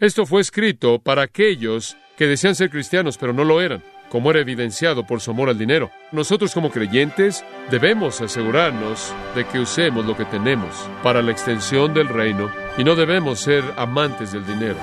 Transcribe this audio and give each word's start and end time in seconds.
Esto 0.00 0.24
fue 0.24 0.40
escrito 0.40 0.98
para 0.98 1.24
aquellos 1.24 1.98
que 2.16 2.26
desean 2.26 2.54
ser 2.54 2.70
cristianos 2.70 3.18
pero 3.18 3.34
no 3.34 3.44
lo 3.44 3.60
eran, 3.60 3.82
como 4.08 4.30
era 4.30 4.40
evidenciado 4.40 5.06
por 5.06 5.20
su 5.20 5.30
amor 5.30 5.50
al 5.50 5.58
dinero. 5.58 5.90
Nosotros 6.10 6.54
como 6.54 6.70
creyentes 6.70 7.44
debemos 7.70 8.22
asegurarnos 8.22 9.12
de 9.34 9.44
que 9.44 9.58
usemos 9.58 10.06
lo 10.06 10.16
que 10.16 10.24
tenemos 10.24 10.74
para 11.02 11.20
la 11.20 11.32
extensión 11.32 11.92
del 11.92 12.08
reino 12.08 12.50
y 12.78 12.84
no 12.84 12.96
debemos 12.96 13.40
ser 13.40 13.62
amantes 13.76 14.32
del 14.32 14.46
dinero. 14.46 14.78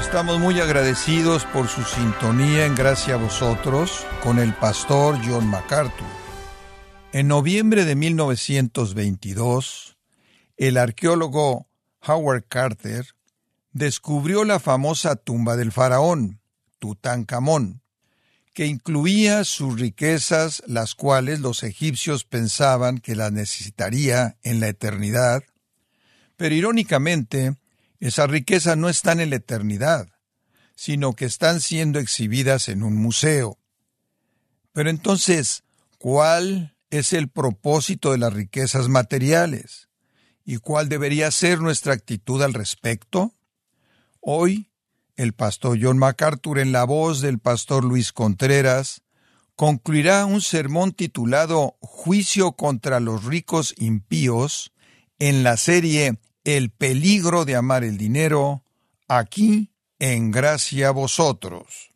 Estamos 0.00 0.40
muy 0.40 0.58
agradecidos 0.58 1.44
por 1.44 1.68
su 1.68 1.84
sintonía 1.84 2.66
en 2.66 2.74
Gracia 2.74 3.14
a 3.14 3.18
vosotros 3.18 4.04
con 4.24 4.40
el 4.40 4.52
pastor 4.54 5.20
John 5.24 5.46
MacArthur. 5.46 6.25
En 7.16 7.28
noviembre 7.28 7.86
de 7.86 7.96
1922, 7.96 9.96
el 10.58 10.76
arqueólogo 10.76 11.66
Howard 12.06 12.44
Carter 12.46 13.06
descubrió 13.72 14.44
la 14.44 14.60
famosa 14.60 15.16
tumba 15.16 15.56
del 15.56 15.72
faraón, 15.72 16.42
Tutankamón, 16.78 17.80
que 18.52 18.66
incluía 18.66 19.44
sus 19.44 19.80
riquezas, 19.80 20.62
las 20.66 20.94
cuales 20.94 21.40
los 21.40 21.62
egipcios 21.62 22.24
pensaban 22.24 22.98
que 22.98 23.16
las 23.16 23.32
necesitaría 23.32 24.36
en 24.42 24.60
la 24.60 24.68
eternidad, 24.68 25.42
pero 26.36 26.54
irónicamente, 26.54 27.56
esas 27.98 28.28
riquezas 28.28 28.76
no 28.76 28.90
están 28.90 29.20
en 29.20 29.30
la 29.30 29.36
eternidad, 29.36 30.10
sino 30.74 31.14
que 31.14 31.24
están 31.24 31.62
siendo 31.62 31.98
exhibidas 31.98 32.68
en 32.68 32.82
un 32.82 32.94
museo. 32.94 33.56
Pero 34.74 34.90
entonces, 34.90 35.64
¿cuál 35.96 36.75
es 36.98 37.12
el 37.12 37.28
propósito 37.28 38.12
de 38.12 38.18
las 38.18 38.32
riquezas 38.32 38.88
materiales? 38.88 39.88
¿Y 40.44 40.58
cuál 40.58 40.88
debería 40.88 41.30
ser 41.30 41.60
nuestra 41.60 41.92
actitud 41.92 42.42
al 42.42 42.54
respecto? 42.54 43.34
Hoy, 44.20 44.70
el 45.16 45.32
pastor 45.32 45.78
John 45.80 45.98
MacArthur, 45.98 46.58
en 46.58 46.72
la 46.72 46.84
voz 46.84 47.20
del 47.20 47.38
pastor 47.38 47.84
Luis 47.84 48.12
Contreras, 48.12 49.02
concluirá 49.56 50.26
un 50.26 50.40
sermón 50.40 50.92
titulado 50.92 51.76
Juicio 51.80 52.52
contra 52.52 53.00
los 53.00 53.24
ricos 53.24 53.74
impíos 53.78 54.72
en 55.18 55.42
la 55.42 55.56
serie 55.56 56.18
El 56.44 56.70
peligro 56.70 57.44
de 57.44 57.56
amar 57.56 57.82
el 57.82 57.96
dinero, 57.96 58.62
aquí 59.08 59.72
en 59.98 60.30
gracia 60.30 60.88
a 60.88 60.92
vosotros. 60.92 61.95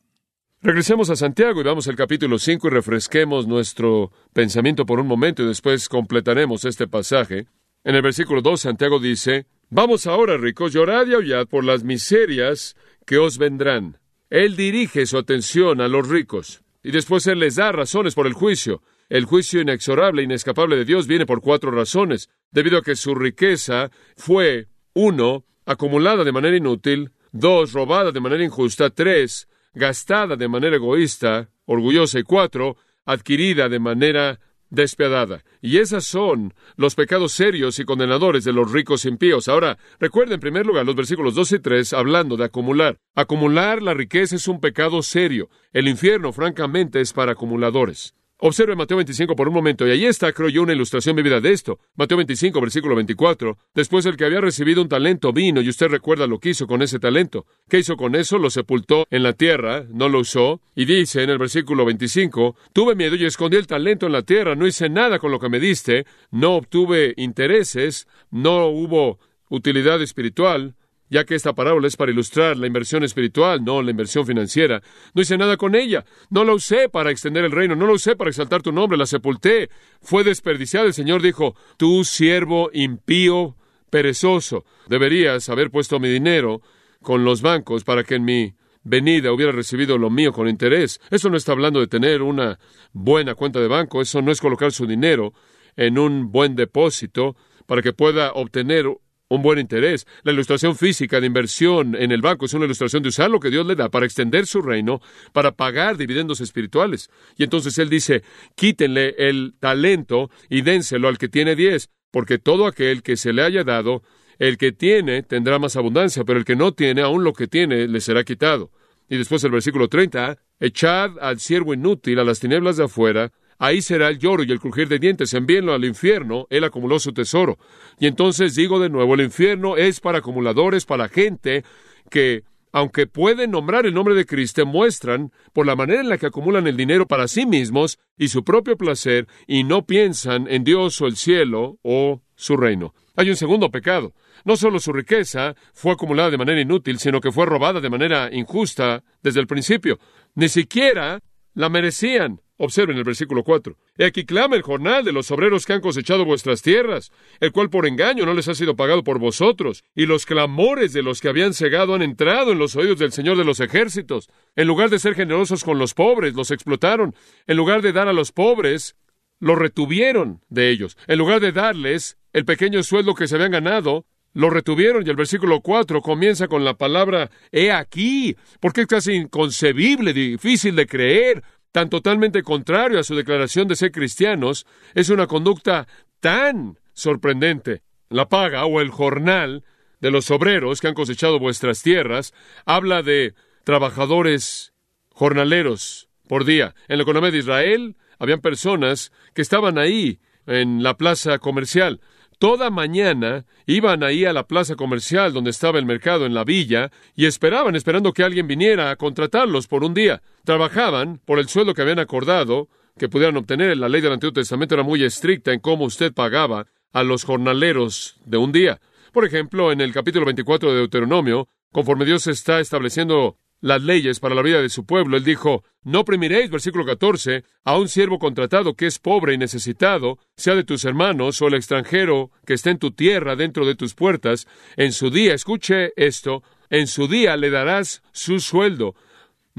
Regresemos 0.62 1.08
a 1.08 1.16
Santiago 1.16 1.62
y 1.62 1.64
vamos 1.64 1.88
al 1.88 1.96
capítulo 1.96 2.38
5 2.38 2.66
y 2.66 2.70
refresquemos 2.70 3.46
nuestro 3.46 4.12
pensamiento 4.34 4.84
por 4.84 5.00
un 5.00 5.06
momento 5.06 5.42
y 5.42 5.46
después 5.46 5.88
completaremos 5.88 6.66
este 6.66 6.86
pasaje. 6.86 7.46
En 7.82 7.94
el 7.94 8.02
versículo 8.02 8.42
2 8.42 8.60
Santiago 8.60 8.98
dice, 8.98 9.46
Vamos 9.70 10.06
ahora, 10.06 10.36
ricos, 10.36 10.74
llorad 10.74 11.06
y 11.06 11.14
aullad 11.14 11.46
por 11.46 11.64
las 11.64 11.82
miserias 11.82 12.76
que 13.06 13.16
os 13.16 13.38
vendrán. 13.38 14.00
Él 14.28 14.54
dirige 14.54 15.06
su 15.06 15.16
atención 15.16 15.80
a 15.80 15.88
los 15.88 16.06
ricos 16.10 16.60
y 16.82 16.90
después 16.90 17.26
Él 17.26 17.38
les 17.38 17.54
da 17.54 17.72
razones 17.72 18.14
por 18.14 18.26
el 18.26 18.34
juicio. 18.34 18.82
El 19.08 19.24
juicio 19.24 19.62
inexorable 19.62 20.22
inescapable 20.22 20.76
de 20.76 20.84
Dios 20.84 21.06
viene 21.06 21.24
por 21.24 21.40
cuatro 21.40 21.70
razones, 21.70 22.28
debido 22.50 22.76
a 22.76 22.82
que 22.82 22.96
su 22.96 23.14
riqueza 23.14 23.90
fue, 24.14 24.68
uno, 24.92 25.46
acumulada 25.64 26.22
de 26.22 26.32
manera 26.32 26.58
inútil, 26.58 27.12
dos, 27.32 27.72
robada 27.72 28.12
de 28.12 28.20
manera 28.20 28.44
injusta, 28.44 28.90
tres, 28.90 29.48
gastada 29.74 30.36
de 30.36 30.48
manera 30.48 30.76
egoísta, 30.76 31.50
orgullosa, 31.64 32.18
y 32.18 32.22
cuatro, 32.22 32.76
adquirida 33.04 33.68
de 33.68 33.78
manera 33.78 34.40
despiadada. 34.70 35.42
Y 35.60 35.78
esos 35.78 36.04
son 36.04 36.54
los 36.76 36.94
pecados 36.94 37.32
serios 37.32 37.78
y 37.78 37.84
condenadores 37.84 38.44
de 38.44 38.52
los 38.52 38.70
ricos 38.70 39.04
impíos. 39.04 39.48
Ahora, 39.48 39.78
recuerden 39.98 40.34
en 40.34 40.40
primer 40.40 40.64
lugar 40.64 40.86
los 40.86 40.96
versículos 40.96 41.34
2 41.34 41.52
y 41.52 41.58
3 41.58 41.92
hablando 41.92 42.36
de 42.36 42.44
acumular. 42.44 42.98
Acumular 43.14 43.82
la 43.82 43.94
riqueza 43.94 44.36
es 44.36 44.48
un 44.48 44.60
pecado 44.60 45.02
serio. 45.02 45.50
El 45.72 45.88
infierno, 45.88 46.32
francamente, 46.32 47.00
es 47.00 47.12
para 47.12 47.32
acumuladores. 47.32 48.14
Observe 48.42 48.74
Mateo 48.74 48.96
25 48.96 49.36
por 49.36 49.48
un 49.48 49.54
momento, 49.54 49.86
y 49.86 49.90
ahí 49.90 50.06
está, 50.06 50.32
creo 50.32 50.48
yo, 50.48 50.62
una 50.62 50.72
ilustración 50.72 51.14
vivida 51.14 51.42
de 51.42 51.52
esto. 51.52 51.78
Mateo 51.94 52.16
25, 52.16 52.58
versículo 52.58 52.96
24. 52.96 53.58
Después 53.74 54.06
el 54.06 54.16
que 54.16 54.24
había 54.24 54.40
recibido 54.40 54.80
un 54.80 54.88
talento 54.88 55.30
vino, 55.30 55.60
y 55.60 55.68
usted 55.68 55.88
recuerda 55.88 56.26
lo 56.26 56.38
que 56.38 56.50
hizo 56.50 56.66
con 56.66 56.80
ese 56.80 56.98
talento. 56.98 57.44
¿Qué 57.68 57.80
hizo 57.80 57.98
con 57.98 58.14
eso? 58.14 58.38
Lo 58.38 58.48
sepultó 58.48 59.06
en 59.10 59.24
la 59.24 59.34
tierra, 59.34 59.84
no 59.92 60.08
lo 60.08 60.20
usó, 60.20 60.62
y 60.74 60.86
dice 60.86 61.22
en 61.22 61.28
el 61.28 61.36
versículo 61.36 61.84
25, 61.84 62.56
tuve 62.72 62.94
miedo 62.94 63.14
y 63.14 63.26
escondí 63.26 63.58
el 63.58 63.66
talento 63.66 64.06
en 64.06 64.12
la 64.12 64.22
tierra, 64.22 64.54
no 64.54 64.66
hice 64.66 64.88
nada 64.88 65.18
con 65.18 65.30
lo 65.30 65.38
que 65.38 65.50
me 65.50 65.60
diste, 65.60 66.06
no 66.30 66.54
obtuve 66.54 67.12
intereses, 67.18 68.08
no 68.30 68.68
hubo 68.68 69.18
utilidad 69.50 70.00
espiritual, 70.00 70.76
ya 71.10 71.24
que 71.24 71.34
esta 71.34 71.52
parábola 71.52 71.88
es 71.88 71.96
para 71.96 72.12
ilustrar 72.12 72.56
la 72.56 72.68
inversión 72.68 73.02
espiritual, 73.02 73.62
no 73.64 73.82
la 73.82 73.90
inversión 73.90 74.24
financiera. 74.24 74.80
No 75.12 75.20
hice 75.20 75.36
nada 75.36 75.56
con 75.56 75.74
ella, 75.74 76.04
no 76.30 76.44
la 76.44 76.54
usé 76.54 76.88
para 76.88 77.10
extender 77.10 77.44
el 77.44 77.50
reino, 77.50 77.74
no 77.74 77.86
la 77.86 77.92
usé 77.92 78.16
para 78.16 78.30
exaltar 78.30 78.62
tu 78.62 78.72
nombre, 78.72 78.96
la 78.96 79.06
sepulté, 79.06 79.68
fue 80.00 80.24
desperdiciada. 80.24 80.86
El 80.86 80.94
Señor 80.94 81.20
dijo, 81.20 81.56
tú 81.76 82.04
siervo 82.04 82.70
impío, 82.72 83.56
perezoso, 83.90 84.64
deberías 84.86 85.48
haber 85.48 85.70
puesto 85.70 85.98
mi 85.98 86.08
dinero 86.08 86.62
con 87.02 87.24
los 87.24 87.42
bancos 87.42 87.82
para 87.82 88.04
que 88.04 88.14
en 88.14 88.24
mi 88.24 88.54
venida 88.84 89.32
hubiera 89.32 89.52
recibido 89.52 89.98
lo 89.98 90.10
mío 90.10 90.32
con 90.32 90.48
interés. 90.48 91.00
Eso 91.10 91.28
no 91.28 91.36
está 91.36 91.52
hablando 91.52 91.80
de 91.80 91.88
tener 91.88 92.22
una 92.22 92.58
buena 92.92 93.34
cuenta 93.34 93.60
de 93.60 93.66
banco, 93.66 94.00
eso 94.00 94.22
no 94.22 94.30
es 94.30 94.40
colocar 94.40 94.70
su 94.70 94.86
dinero 94.86 95.32
en 95.76 95.98
un 95.98 96.30
buen 96.30 96.54
depósito 96.54 97.36
para 97.66 97.82
que 97.82 97.92
pueda 97.92 98.32
obtener 98.32 98.86
un 99.30 99.42
buen 99.42 99.58
interés. 99.58 100.06
La 100.22 100.32
ilustración 100.32 100.76
física 100.76 101.20
de 101.20 101.26
inversión 101.26 101.94
en 101.94 102.12
el 102.12 102.20
banco 102.20 102.46
es 102.46 102.54
una 102.54 102.66
ilustración 102.66 103.02
de 103.02 103.08
usar 103.08 103.30
lo 103.30 103.40
que 103.40 103.48
Dios 103.48 103.64
le 103.64 103.76
da 103.76 103.88
para 103.88 104.04
extender 104.04 104.46
su 104.46 104.60
reino, 104.60 105.00
para 105.32 105.52
pagar 105.52 105.96
dividendos 105.96 106.40
espirituales. 106.40 107.10
Y 107.38 107.44
entonces 107.44 107.78
él 107.78 107.88
dice, 107.88 108.22
quítenle 108.56 109.14
el 109.18 109.54
talento 109.58 110.30
y 110.48 110.62
dénselo 110.62 111.08
al 111.08 111.16
que 111.16 111.28
tiene 111.28 111.54
diez, 111.54 111.90
porque 112.10 112.38
todo 112.38 112.66
aquel 112.66 113.02
que 113.02 113.16
se 113.16 113.32
le 113.32 113.42
haya 113.42 113.62
dado, 113.62 114.02
el 114.38 114.58
que 114.58 114.72
tiene 114.72 115.22
tendrá 115.22 115.58
más 115.58 115.76
abundancia, 115.76 116.24
pero 116.24 116.38
el 116.38 116.44
que 116.44 116.56
no 116.56 116.72
tiene, 116.72 117.02
aún 117.02 117.22
lo 117.22 117.32
que 117.32 117.46
tiene, 117.46 117.86
le 117.86 118.00
será 118.00 118.24
quitado. 118.24 118.72
Y 119.08 119.16
después 119.16 119.44
el 119.44 119.52
versículo 119.52 119.88
30, 119.88 120.38
echad 120.58 121.18
al 121.20 121.38
siervo 121.38 121.72
inútil 121.72 122.18
a 122.18 122.24
las 122.24 122.40
tinieblas 122.40 122.76
de 122.76 122.84
afuera, 122.84 123.32
Ahí 123.60 123.82
será 123.82 124.08
el 124.08 124.18
lloro 124.18 124.42
y 124.42 124.50
el 124.50 124.58
crujir 124.58 124.88
de 124.88 124.98
dientes. 124.98 125.34
Envíenlo 125.34 125.74
al 125.74 125.84
infierno. 125.84 126.46
Él 126.48 126.64
acumuló 126.64 126.98
su 126.98 127.12
tesoro. 127.12 127.58
Y 127.98 128.06
entonces 128.06 128.54
digo 128.54 128.80
de 128.80 128.88
nuevo, 128.88 129.14
el 129.14 129.20
infierno 129.20 129.76
es 129.76 130.00
para 130.00 130.18
acumuladores, 130.18 130.86
para 130.86 131.10
gente 131.10 131.62
que, 132.08 132.44
aunque 132.72 133.06
pueden 133.06 133.50
nombrar 133.50 133.84
el 133.84 133.92
nombre 133.92 134.14
de 134.14 134.24
Cristo, 134.24 134.64
muestran 134.64 135.30
por 135.52 135.66
la 135.66 135.76
manera 135.76 136.00
en 136.00 136.08
la 136.08 136.16
que 136.16 136.24
acumulan 136.24 136.66
el 136.66 136.76
dinero 136.78 137.06
para 137.06 137.28
sí 137.28 137.44
mismos 137.44 137.98
y 138.16 138.28
su 138.28 138.44
propio 138.44 138.78
placer 138.78 139.28
y 139.46 139.62
no 139.62 139.84
piensan 139.84 140.46
en 140.48 140.64
Dios 140.64 140.98
o 141.02 141.06
el 141.06 141.16
cielo 141.16 141.78
o 141.82 142.22
su 142.34 142.56
reino. 142.56 142.94
Hay 143.14 143.28
un 143.28 143.36
segundo 143.36 143.70
pecado. 143.70 144.14
No 144.46 144.56
solo 144.56 144.78
su 144.78 144.90
riqueza 144.94 145.54
fue 145.74 145.92
acumulada 145.92 146.30
de 146.30 146.38
manera 146.38 146.62
inútil, 146.62 146.98
sino 146.98 147.20
que 147.20 147.30
fue 147.30 147.44
robada 147.44 147.82
de 147.82 147.90
manera 147.90 148.30
injusta 148.32 149.04
desde 149.22 149.40
el 149.40 149.46
principio. 149.46 149.98
Ni 150.34 150.48
siquiera 150.48 151.20
la 151.52 151.68
merecían. 151.68 152.40
Observen 152.62 152.98
el 152.98 153.04
versículo 153.04 153.42
4. 153.42 153.74
He 153.96 154.04
aquí 154.04 154.26
clama 154.26 154.54
el 154.54 154.60
jornal 154.60 155.02
de 155.02 155.12
los 155.12 155.30
obreros 155.30 155.64
que 155.64 155.72
han 155.72 155.80
cosechado 155.80 156.26
vuestras 156.26 156.60
tierras, 156.60 157.10
el 157.40 157.52
cual 157.52 157.70
por 157.70 157.86
engaño 157.86 158.26
no 158.26 158.34
les 158.34 158.48
ha 158.48 158.54
sido 158.54 158.76
pagado 158.76 159.02
por 159.02 159.18
vosotros, 159.18 159.82
y 159.94 160.04
los 160.04 160.26
clamores 160.26 160.92
de 160.92 161.02
los 161.02 161.22
que 161.22 161.30
habían 161.30 161.54
cegado 161.54 161.94
han 161.94 162.02
entrado 162.02 162.52
en 162.52 162.58
los 162.58 162.76
oídos 162.76 162.98
del 162.98 163.12
Señor 163.12 163.38
de 163.38 163.46
los 163.46 163.60
ejércitos. 163.60 164.28
En 164.56 164.68
lugar 164.68 164.90
de 164.90 164.98
ser 164.98 165.14
generosos 165.14 165.64
con 165.64 165.78
los 165.78 165.94
pobres, 165.94 166.34
los 166.34 166.50
explotaron. 166.50 167.14
En 167.46 167.56
lugar 167.56 167.80
de 167.80 167.94
dar 167.94 168.08
a 168.08 168.12
los 168.12 168.30
pobres, 168.30 168.94
los 169.38 169.58
retuvieron 169.58 170.42
de 170.50 170.68
ellos. 170.68 170.98
En 171.06 171.18
lugar 171.18 171.40
de 171.40 171.52
darles 171.52 172.18
el 172.34 172.44
pequeño 172.44 172.82
sueldo 172.82 173.14
que 173.14 173.26
se 173.26 173.36
habían 173.36 173.52
ganado, 173.52 174.04
lo 174.34 174.50
retuvieron 174.50 175.06
y 175.06 175.08
el 175.08 175.16
versículo 175.16 175.62
4 175.62 176.02
comienza 176.02 176.46
con 176.46 176.64
la 176.64 176.74
palabra 176.74 177.30
he 177.50 177.72
aquí, 177.72 178.36
porque 178.60 178.82
es 178.82 178.86
casi 178.86 179.14
inconcebible, 179.14 180.12
difícil 180.12 180.76
de 180.76 180.86
creer, 180.86 181.42
tan 181.72 181.88
totalmente 181.88 182.42
contrario 182.42 182.98
a 182.98 183.04
su 183.04 183.14
declaración 183.14 183.68
de 183.68 183.76
ser 183.76 183.92
cristianos, 183.92 184.66
es 184.94 185.10
una 185.10 185.26
conducta 185.26 185.86
tan 186.20 186.78
sorprendente. 186.92 187.82
La 188.08 188.28
paga 188.28 188.64
o 188.64 188.80
el 188.80 188.90
jornal 188.90 189.64
de 190.00 190.10
los 190.10 190.30
obreros 190.30 190.80
que 190.80 190.88
han 190.88 190.94
cosechado 190.94 191.38
vuestras 191.38 191.82
tierras 191.82 192.34
habla 192.64 193.02
de 193.02 193.34
trabajadores 193.64 194.72
jornaleros 195.10 196.08
por 196.26 196.44
día. 196.44 196.74
En 196.88 196.98
la 196.98 197.02
economía 197.02 197.30
de 197.30 197.38
Israel 197.38 197.96
habían 198.18 198.40
personas 198.40 199.12
que 199.34 199.42
estaban 199.42 199.78
ahí 199.78 200.20
en 200.46 200.82
la 200.82 200.96
plaza 200.96 201.38
comercial. 201.38 202.00
Toda 202.40 202.70
mañana 202.70 203.44
iban 203.66 204.02
ahí 204.02 204.24
a 204.24 204.32
la 204.32 204.46
plaza 204.46 204.74
comercial 204.74 205.34
donde 205.34 205.50
estaba 205.50 205.78
el 205.78 205.84
mercado 205.84 206.24
en 206.24 206.32
la 206.32 206.42
villa 206.42 206.90
y 207.14 207.26
esperaban, 207.26 207.76
esperando 207.76 208.14
que 208.14 208.24
alguien 208.24 208.46
viniera 208.46 208.90
a 208.90 208.96
contratarlos 208.96 209.66
por 209.66 209.84
un 209.84 209.92
día. 209.92 210.22
Trabajaban 210.44 211.20
por 211.26 211.38
el 211.38 211.50
sueldo 211.50 211.74
que 211.74 211.82
habían 211.82 211.98
acordado 211.98 212.70
que 212.96 213.10
pudieran 213.10 213.36
obtener. 213.36 213.76
La 213.76 213.90
ley 213.90 214.00
del 214.00 214.14
Antiguo 214.14 214.32
Testamento 214.32 214.74
era 214.74 214.82
muy 214.82 215.04
estricta 215.04 215.52
en 215.52 215.60
cómo 215.60 215.84
usted 215.84 216.14
pagaba 216.14 216.64
a 216.94 217.02
los 217.02 217.24
jornaleros 217.24 218.18
de 218.24 218.38
un 218.38 218.52
día. 218.52 218.80
Por 219.12 219.26
ejemplo, 219.26 219.70
en 219.70 219.82
el 219.82 219.92
capítulo 219.92 220.24
24 220.24 220.70
de 220.70 220.78
Deuteronomio, 220.78 221.46
conforme 221.72 222.06
Dios 222.06 222.26
está 222.26 222.58
estableciendo 222.58 223.36
las 223.60 223.82
leyes 223.82 224.20
para 224.20 224.34
la 224.34 224.42
vida 224.42 224.60
de 224.60 224.68
su 224.68 224.86
pueblo, 224.86 225.16
él 225.16 225.24
dijo, 225.24 225.64
no 225.82 226.00
oprimiréis, 226.00 226.50
versículo 226.50 226.84
14, 226.84 227.44
a 227.64 227.78
un 227.78 227.88
siervo 227.88 228.18
contratado 228.18 228.74
que 228.74 228.86
es 228.86 228.98
pobre 228.98 229.34
y 229.34 229.38
necesitado, 229.38 230.18
sea 230.36 230.54
de 230.54 230.64
tus 230.64 230.84
hermanos 230.84 231.40
o 231.42 231.48
el 231.48 231.54
extranjero 231.54 232.30
que 232.46 232.54
esté 232.54 232.70
en 232.70 232.78
tu 232.78 232.92
tierra 232.92 233.36
dentro 233.36 233.66
de 233.66 233.74
tus 233.74 233.94
puertas, 233.94 234.46
en 234.76 234.92
su 234.92 235.10
día, 235.10 235.34
escuche 235.34 235.92
esto, 235.96 236.42
en 236.70 236.86
su 236.86 237.08
día 237.08 237.36
le 237.36 237.50
darás 237.50 238.02
su 238.12 238.40
sueldo, 238.40 238.94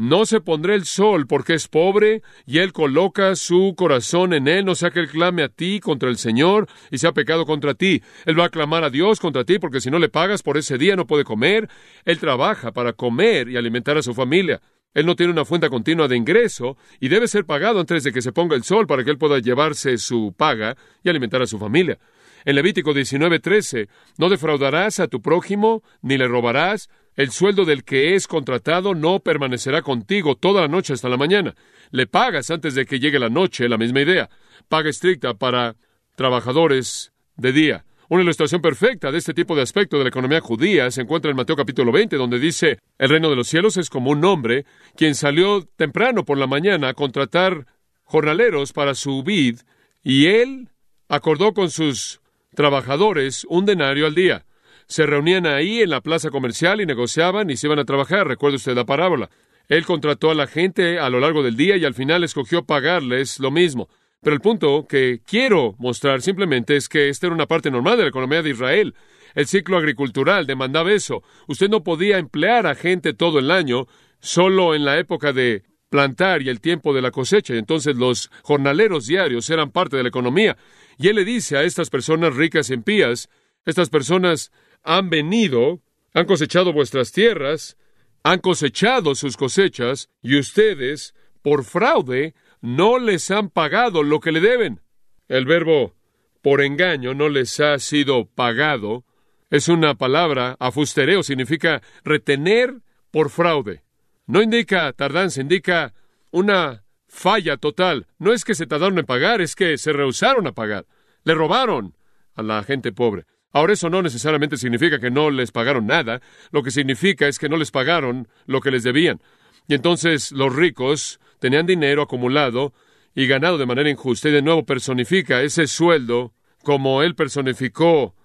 no 0.01 0.25
se 0.25 0.41
pondrá 0.41 0.73
el 0.73 0.85
sol 0.85 1.27
porque 1.27 1.53
es 1.53 1.67
pobre 1.67 2.23
y 2.47 2.57
él 2.57 2.73
coloca 2.73 3.35
su 3.35 3.75
corazón 3.77 4.33
en 4.33 4.47
él, 4.47 4.65
no 4.65 4.73
sea 4.73 4.89
que 4.89 4.99
él 4.99 5.07
clame 5.07 5.43
a 5.43 5.49
ti 5.49 5.79
contra 5.79 6.09
el 6.09 6.17
Señor 6.17 6.67
y 6.89 6.97
sea 6.97 7.11
pecado 7.11 7.45
contra 7.45 7.75
ti. 7.75 8.01
Él 8.25 8.39
va 8.39 8.45
a 8.45 8.49
clamar 8.49 8.83
a 8.83 8.89
Dios 8.89 9.19
contra 9.19 9.43
ti 9.43 9.59
porque 9.59 9.79
si 9.79 9.91
no 9.91 9.99
le 9.99 10.09
pagas 10.09 10.41
por 10.41 10.57
ese 10.57 10.79
día 10.79 10.95
no 10.95 11.05
puede 11.05 11.23
comer. 11.23 11.69
Él 12.03 12.17
trabaja 12.17 12.71
para 12.71 12.93
comer 12.93 13.47
y 13.47 13.57
alimentar 13.57 13.95
a 13.95 14.01
su 14.01 14.15
familia. 14.15 14.59
Él 14.95 15.05
no 15.05 15.15
tiene 15.15 15.33
una 15.33 15.45
fuente 15.45 15.69
continua 15.69 16.07
de 16.07 16.17
ingreso 16.17 16.77
y 16.99 17.07
debe 17.07 17.27
ser 17.27 17.45
pagado 17.45 17.79
antes 17.79 18.03
de 18.03 18.11
que 18.11 18.23
se 18.23 18.31
ponga 18.31 18.55
el 18.55 18.63
sol 18.63 18.87
para 18.87 19.03
que 19.03 19.11
él 19.11 19.19
pueda 19.19 19.37
llevarse 19.37 19.99
su 19.99 20.33
paga 20.35 20.77
y 21.03 21.09
alimentar 21.09 21.43
a 21.43 21.47
su 21.47 21.59
familia. 21.59 21.99
En 22.43 22.55
Levítico 22.55 22.91
19:13, 22.91 23.87
no 24.17 24.29
defraudarás 24.29 24.99
a 24.99 25.07
tu 25.07 25.21
prójimo, 25.21 25.83
ni 26.01 26.17
le 26.17 26.27
robarás, 26.27 26.89
el 27.15 27.31
sueldo 27.31 27.65
del 27.65 27.83
que 27.83 28.15
es 28.15 28.27
contratado 28.27 28.95
no 28.95 29.19
permanecerá 29.19 29.81
contigo 29.81 30.35
toda 30.35 30.61
la 30.61 30.67
noche 30.67 30.93
hasta 30.93 31.09
la 31.09 31.17
mañana. 31.17 31.55
Le 31.91 32.07
pagas 32.07 32.51
antes 32.51 32.75
de 32.75 32.85
que 32.85 32.99
llegue 32.99 33.19
la 33.19 33.29
noche, 33.29 33.67
la 33.67 33.77
misma 33.77 34.01
idea. 34.01 34.29
Paga 34.69 34.89
estricta 34.89 35.33
para 35.33 35.75
trabajadores 36.15 37.11
de 37.35 37.51
día. 37.51 37.85
Una 38.07 38.23
ilustración 38.23 38.61
perfecta 38.61 39.11
de 39.11 39.17
este 39.17 39.33
tipo 39.33 39.55
de 39.55 39.61
aspecto 39.61 39.97
de 39.97 40.03
la 40.03 40.09
economía 40.09 40.41
judía 40.41 40.91
se 40.91 41.01
encuentra 41.01 41.31
en 41.31 41.37
Mateo 41.37 41.55
capítulo 41.55 41.93
20, 41.93 42.17
donde 42.17 42.39
dice, 42.39 42.79
el 42.97 43.09
reino 43.09 43.29
de 43.29 43.37
los 43.37 43.47
cielos 43.47 43.77
es 43.77 43.89
como 43.89 44.11
un 44.11 44.25
hombre 44.25 44.65
quien 44.97 45.15
salió 45.15 45.65
temprano 45.77 46.25
por 46.25 46.37
la 46.37 46.45
mañana 46.45 46.89
a 46.89 46.93
contratar 46.93 47.67
jornaleros 48.03 48.73
para 48.73 48.95
su 48.95 49.23
vid, 49.23 49.59
y 50.03 50.25
él 50.25 50.69
acordó 51.07 51.53
con 51.53 51.69
sus 51.69 52.19
trabajadores 52.53 53.45
un 53.47 53.65
denario 53.65 54.05
al 54.05 54.15
día. 54.15 54.45
Se 54.91 55.05
reunían 55.05 55.45
ahí 55.45 55.81
en 55.81 55.89
la 55.89 56.01
plaza 56.01 56.31
comercial 56.31 56.81
y 56.81 56.85
negociaban 56.85 57.49
y 57.49 57.55
se 57.55 57.65
iban 57.65 57.79
a 57.79 57.85
trabajar. 57.85 58.27
Recuerde 58.27 58.57
usted 58.57 58.75
la 58.75 58.85
parábola. 58.85 59.29
Él 59.69 59.85
contrató 59.85 60.31
a 60.31 60.35
la 60.35 60.47
gente 60.47 60.99
a 60.99 61.09
lo 61.09 61.21
largo 61.21 61.43
del 61.43 61.55
día 61.55 61.77
y 61.77 61.85
al 61.85 61.93
final 61.93 62.25
escogió 62.25 62.65
pagarles 62.65 63.39
lo 63.39 63.51
mismo. 63.51 63.87
Pero 64.21 64.33
el 64.35 64.41
punto 64.41 64.87
que 64.89 65.21
quiero 65.25 65.75
mostrar 65.79 66.21
simplemente 66.21 66.75
es 66.75 66.89
que 66.89 67.07
esta 67.07 67.27
era 67.27 67.33
una 67.33 67.47
parte 67.47 67.71
normal 67.71 67.95
de 67.95 68.03
la 68.03 68.09
economía 68.09 68.41
de 68.43 68.49
Israel. 68.49 68.93
El 69.33 69.47
ciclo 69.47 69.77
agricultural 69.77 70.45
demandaba 70.45 70.91
eso. 70.91 71.23
Usted 71.47 71.69
no 71.69 71.85
podía 71.85 72.17
emplear 72.17 72.67
a 72.67 72.75
gente 72.75 73.13
todo 73.13 73.39
el 73.39 73.49
año, 73.49 73.87
solo 74.19 74.75
en 74.75 74.83
la 74.83 74.99
época 74.99 75.31
de 75.31 75.63
plantar 75.87 76.41
y 76.41 76.49
el 76.49 76.59
tiempo 76.59 76.93
de 76.93 77.01
la 77.01 77.11
cosecha. 77.11 77.53
Entonces 77.53 77.95
los 77.95 78.29
jornaleros 78.43 79.07
diarios 79.07 79.49
eran 79.49 79.71
parte 79.71 79.95
de 79.95 80.03
la 80.03 80.09
economía. 80.09 80.57
Y 80.97 81.07
él 81.07 81.15
le 81.15 81.23
dice 81.23 81.55
a 81.55 81.63
estas 81.63 81.89
personas 81.89 82.35
ricas 82.35 82.69
y 82.69 82.73
impías, 82.73 83.29
estas 83.65 83.89
personas 83.89 84.51
han 84.83 85.09
venido, 85.09 85.81
han 86.13 86.25
cosechado 86.25 86.73
vuestras 86.73 87.11
tierras, 87.11 87.77
han 88.23 88.39
cosechado 88.39 89.15
sus 89.15 89.37
cosechas, 89.37 90.09
y 90.21 90.37
ustedes, 90.37 91.15
por 91.41 91.63
fraude, 91.63 92.33
no 92.61 92.99
les 92.99 93.31
han 93.31 93.49
pagado 93.49 94.03
lo 94.03 94.19
que 94.19 94.31
le 94.31 94.39
deben. 94.39 94.81
El 95.27 95.45
verbo 95.45 95.95
por 96.41 96.61
engaño 96.61 97.13
no 97.13 97.29
les 97.29 97.59
ha 97.59 97.79
sido 97.79 98.25
pagado. 98.25 99.05
Es 99.49 99.67
una 99.67 99.95
palabra, 99.95 100.55
afustereo, 100.59 101.23
significa 101.23 101.81
retener 102.03 102.81
por 103.11 103.29
fraude. 103.29 103.83
No 104.27 104.41
indica 104.41 104.91
tardanza, 104.93 105.41
indica 105.41 105.93
una 106.31 106.83
falla 107.07 107.57
total. 107.57 108.07
No 108.17 108.31
es 108.33 108.45
que 108.45 108.55
se 108.55 108.67
tardaron 108.67 108.97
en 108.99 109.05
pagar, 109.05 109.41
es 109.41 109.55
que 109.55 109.77
se 109.77 109.93
rehusaron 109.93 110.47
a 110.47 110.53
pagar. 110.53 110.85
Le 111.23 111.33
robaron 111.33 111.95
a 112.35 112.43
la 112.43 112.63
gente 112.63 112.91
pobre. 112.91 113.25
Ahora 113.51 113.73
eso 113.73 113.89
no 113.89 114.01
necesariamente 114.01 114.57
significa 114.57 114.99
que 114.99 115.11
no 115.11 115.29
les 115.29 115.51
pagaron 115.51 115.87
nada, 115.87 116.21
lo 116.51 116.63
que 116.63 116.71
significa 116.71 117.27
es 117.27 117.37
que 117.37 117.49
no 117.49 117.57
les 117.57 117.71
pagaron 117.71 118.27
lo 118.45 118.61
que 118.61 118.71
les 118.71 118.83
debían. 118.83 119.21
Y 119.67 119.73
entonces 119.73 120.31
los 120.31 120.55
ricos 120.55 121.19
tenían 121.39 121.65
dinero 121.65 122.01
acumulado 122.01 122.73
y 123.13 123.27
ganado 123.27 123.57
de 123.57 123.65
manera 123.65 123.89
injusta 123.89 124.29
y 124.29 124.31
de 124.31 124.41
nuevo 124.41 124.65
personifica 124.65 125.41
ese 125.41 125.67
sueldo 125.67 126.33
como 126.63 127.03
él 127.03 127.15
personificó 127.15 128.15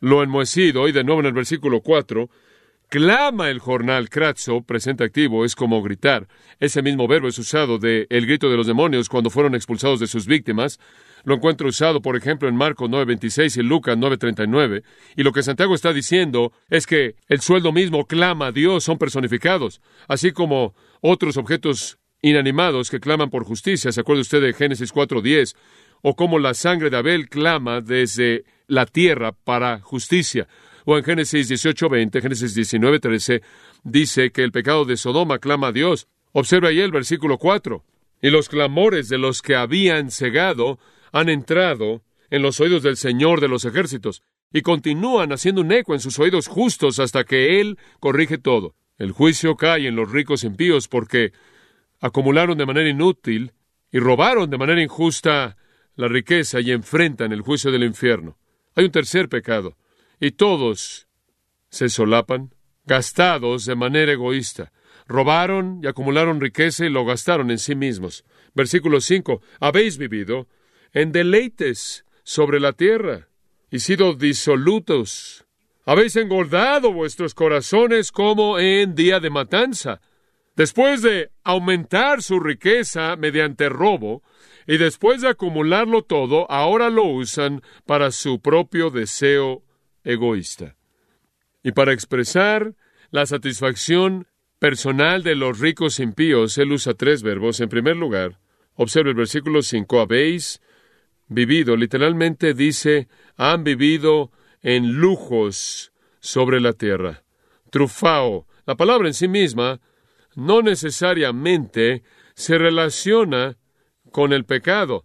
lo 0.00 0.22
enmohecido 0.22 0.88
y 0.88 0.92
de 0.92 1.04
nuevo 1.04 1.20
en 1.20 1.26
el 1.26 1.32
versículo 1.32 1.80
4 1.80 2.28
clama 2.92 3.48
el 3.48 3.58
jornal 3.58 4.10
Kratzo, 4.10 4.60
presente 4.60 5.02
activo, 5.02 5.46
es 5.46 5.56
como 5.56 5.80
gritar. 5.80 6.28
Ese 6.60 6.82
mismo 6.82 7.08
verbo 7.08 7.26
es 7.26 7.38
usado 7.38 7.78
de 7.78 8.06
el 8.10 8.26
grito 8.26 8.50
de 8.50 8.56
los 8.58 8.66
demonios 8.66 9.08
cuando 9.08 9.30
fueron 9.30 9.54
expulsados 9.54 9.98
de 9.98 10.06
sus 10.06 10.26
víctimas. 10.26 10.78
Lo 11.24 11.34
encuentro 11.34 11.68
usado, 11.68 12.02
por 12.02 12.16
ejemplo, 12.16 12.48
en 12.48 12.56
Marcos 12.56 12.90
9:26 12.90 13.56
y 13.58 13.62
Lucas 13.62 13.96
9:39. 13.96 14.82
Y 15.16 15.22
lo 15.22 15.32
que 15.32 15.42
Santiago 15.42 15.74
está 15.74 15.92
diciendo 15.92 16.52
es 16.68 16.86
que 16.86 17.14
el 17.28 17.40
sueldo 17.40 17.72
mismo 17.72 18.06
clama 18.06 18.46
a 18.46 18.52
Dios, 18.52 18.84
son 18.84 18.98
personificados, 18.98 19.80
así 20.08 20.32
como 20.32 20.74
otros 21.00 21.36
objetos 21.36 21.98
inanimados 22.22 22.90
que 22.90 23.00
claman 23.00 23.30
por 23.30 23.44
justicia. 23.44 23.92
¿Se 23.92 24.00
acuerda 24.00 24.22
usted 24.22 24.40
de 24.40 24.52
Génesis 24.52 24.92
4:10? 24.92 25.54
O 26.02 26.16
como 26.16 26.38
la 26.38 26.54
sangre 26.54 26.90
de 26.90 26.96
Abel 26.96 27.28
clama 27.28 27.80
desde 27.80 28.44
la 28.66 28.86
tierra 28.86 29.32
para 29.32 29.80
justicia. 29.80 30.48
O 30.84 30.98
en 30.98 31.04
Génesis 31.04 31.48
18:20, 31.48 32.20
Génesis 32.20 32.54
19:13, 32.56 33.42
dice 33.84 34.30
que 34.30 34.42
el 34.42 34.50
pecado 34.50 34.84
de 34.84 34.96
Sodoma 34.96 35.38
clama 35.38 35.68
a 35.68 35.72
Dios. 35.72 36.08
Observa 36.32 36.68
ahí 36.68 36.80
el 36.80 36.90
versículo 36.90 37.38
4. 37.38 37.84
Y 38.20 38.30
los 38.30 38.48
clamores 38.48 39.08
de 39.08 39.18
los 39.18 39.42
que 39.42 39.54
habían 39.54 40.10
cegado 40.10 40.78
han 41.12 41.28
entrado 41.28 42.02
en 42.30 42.42
los 42.42 42.60
oídos 42.60 42.82
del 42.82 42.96
Señor 42.96 43.40
de 43.40 43.48
los 43.48 43.64
ejércitos 43.64 44.22
y 44.52 44.62
continúan 44.62 45.32
haciendo 45.32 45.60
un 45.60 45.72
eco 45.72 45.94
en 45.94 46.00
sus 46.00 46.18
oídos 46.18 46.48
justos 46.48 46.98
hasta 46.98 47.24
que 47.24 47.60
Él 47.60 47.78
corrige 48.00 48.38
todo. 48.38 48.74
El 48.98 49.12
juicio 49.12 49.56
cae 49.56 49.86
en 49.86 49.96
los 49.96 50.10
ricos 50.10 50.44
impíos 50.44 50.88
porque 50.88 51.32
acumularon 52.00 52.58
de 52.58 52.66
manera 52.66 52.88
inútil 52.88 53.52
y 53.90 53.98
robaron 53.98 54.50
de 54.50 54.58
manera 54.58 54.82
injusta 54.82 55.56
la 55.94 56.08
riqueza 56.08 56.60
y 56.60 56.72
enfrentan 56.72 57.32
el 57.32 57.42
juicio 57.42 57.70
del 57.70 57.84
infierno. 57.84 58.38
Hay 58.74 58.86
un 58.86 58.90
tercer 58.90 59.28
pecado, 59.28 59.76
y 60.18 60.32
todos 60.32 61.08
se 61.68 61.88
solapan, 61.88 62.54
gastados 62.84 63.66
de 63.66 63.74
manera 63.74 64.12
egoísta. 64.12 64.72
Robaron 65.06 65.80
y 65.82 65.86
acumularon 65.86 66.40
riqueza 66.40 66.86
y 66.86 66.90
lo 66.90 67.04
gastaron 67.04 67.50
en 67.50 67.58
sí 67.58 67.74
mismos. 67.74 68.24
Versículo 68.54 69.00
5. 69.00 69.42
Habéis 69.60 69.98
vivido 69.98 70.46
en 70.92 71.12
deleites 71.12 72.04
sobre 72.22 72.60
la 72.60 72.72
tierra 72.72 73.28
y 73.70 73.80
sido 73.80 74.14
disolutos. 74.14 75.44
Habéis 75.84 76.16
engordado 76.16 76.92
vuestros 76.92 77.34
corazones 77.34 78.12
como 78.12 78.58
en 78.58 78.94
día 78.94 79.18
de 79.18 79.30
matanza. 79.30 80.00
Después 80.54 81.02
de 81.02 81.30
aumentar 81.42 82.22
su 82.22 82.38
riqueza 82.38 83.16
mediante 83.16 83.68
robo, 83.68 84.22
y 84.66 84.76
después 84.76 85.22
de 85.22 85.28
acumularlo 85.28 86.02
todo, 86.02 86.50
ahora 86.50 86.90
lo 86.90 87.04
usan 87.04 87.62
para 87.86 88.10
su 88.10 88.40
propio 88.40 88.90
deseo 88.90 89.64
egoísta. 90.04 90.76
Y 91.62 91.72
para 91.72 91.92
expresar 91.92 92.74
la 93.10 93.26
satisfacción 93.26 94.26
personal 94.58 95.22
de 95.22 95.34
los 95.34 95.58
ricos 95.58 95.98
impíos, 95.98 96.56
él 96.58 96.72
usa 96.72 96.94
tres 96.94 97.22
verbos. 97.22 97.60
En 97.60 97.68
primer 97.68 97.96
lugar, 97.96 98.38
observe 98.74 99.10
el 99.10 99.16
versículo 99.16 99.62
5, 99.62 100.00
habéis 100.00 100.60
vivido, 101.28 101.76
literalmente 101.76 102.54
dice, 102.54 103.08
han 103.36 103.64
vivido 103.64 104.30
en 104.62 104.92
lujos 104.94 105.92
sobre 106.20 106.60
la 106.60 106.72
tierra. 106.72 107.22
Trufao, 107.70 108.46
la 108.66 108.76
palabra 108.76 109.08
en 109.08 109.14
sí 109.14 109.28
misma, 109.28 109.80
no 110.34 110.62
necesariamente 110.62 112.02
se 112.34 112.58
relaciona 112.58 113.56
con 114.10 114.32
el 114.32 114.44
pecado. 114.44 115.04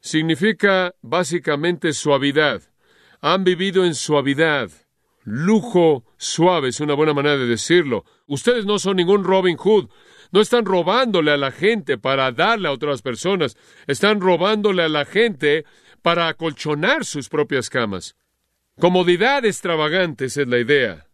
Significa 0.00 0.94
básicamente 1.00 1.92
suavidad. 1.92 2.62
Han 3.20 3.44
vivido 3.44 3.84
en 3.84 3.94
suavidad. 3.94 4.70
Lujo 5.24 6.04
suave 6.16 6.68
es 6.68 6.80
una 6.80 6.94
buena 6.94 7.14
manera 7.14 7.36
de 7.36 7.46
decirlo. 7.46 8.04
Ustedes 8.26 8.66
no 8.66 8.78
son 8.78 8.96
ningún 8.96 9.24
Robin 9.24 9.56
Hood. 9.56 9.88
No 10.32 10.40
están 10.40 10.64
robándole 10.64 11.30
a 11.30 11.36
la 11.36 11.52
gente 11.52 11.98
para 11.98 12.32
darle 12.32 12.68
a 12.68 12.72
otras 12.72 13.02
personas, 13.02 13.56
están 13.86 14.20
robándole 14.20 14.82
a 14.82 14.88
la 14.88 15.04
gente 15.04 15.64
para 16.00 16.28
acolchonar 16.28 17.04
sus 17.04 17.28
propias 17.28 17.70
camas. 17.70 18.16
Comodidad 18.80 19.44
extravagante 19.44 20.24
es 20.24 20.36
la 20.36 20.58
idea. 20.58 21.06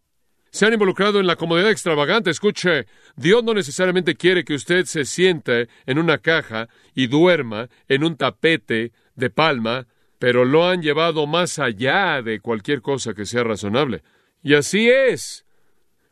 se 0.51 0.65
han 0.65 0.73
involucrado 0.73 1.21
en 1.21 1.27
la 1.27 1.37
comodidad 1.37 1.71
extravagante. 1.71 2.31
Escuche, 2.31 2.87
Dios 3.17 3.45
no 3.45 3.53
necesariamente 3.53 4.15
quiere 4.15 4.45
que 4.45 4.55
usted 4.55 4.87
se 4.87 5.05
siente 5.05 5.69
en 5.85 5.99
una 5.99 6.19
caja 6.19 6.69
y 6.95 7.09
duerma 7.09 7.69
en 7.87 8.05
un 8.05 8.17
tapete 8.17 8.93
de 9.15 9.31
palma, 9.31 9.87
pero 10.19 10.45
lo 10.45 10.67
han 10.67 10.81
llevado 10.81 11.27
más 11.27 11.59
allá 11.59 12.23
de 12.23 12.41
cualquier 12.41 12.81
cosa 12.81 13.13
que 13.13 13.27
sea 13.27 13.45
razonable. 13.45 14.03
Y 14.43 14.55
así 14.55 14.89
es. 14.89 15.45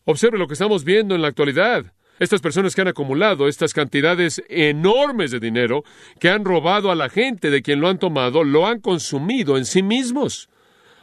Observe 0.04 0.38
lo 0.38 0.48
que 0.48 0.54
estamos 0.54 0.84
viendo 0.84 1.14
en 1.14 1.22
la 1.22 1.28
actualidad. 1.28 1.94
Estas 2.18 2.40
personas 2.40 2.74
que 2.74 2.80
han 2.80 2.88
acumulado 2.88 3.46
estas 3.46 3.74
cantidades 3.74 4.42
enormes 4.48 5.30
de 5.30 5.40
dinero, 5.40 5.84
que 6.18 6.30
han 6.30 6.44
robado 6.44 6.90
a 6.90 6.94
la 6.94 7.10
gente 7.10 7.50
de 7.50 7.60
quien 7.60 7.80
lo 7.80 7.88
han 7.88 7.98
tomado, 7.98 8.42
lo 8.42 8.66
han 8.66 8.80
consumido 8.80 9.58
en 9.58 9.66
sí 9.66 9.82
mismos. 9.82 10.48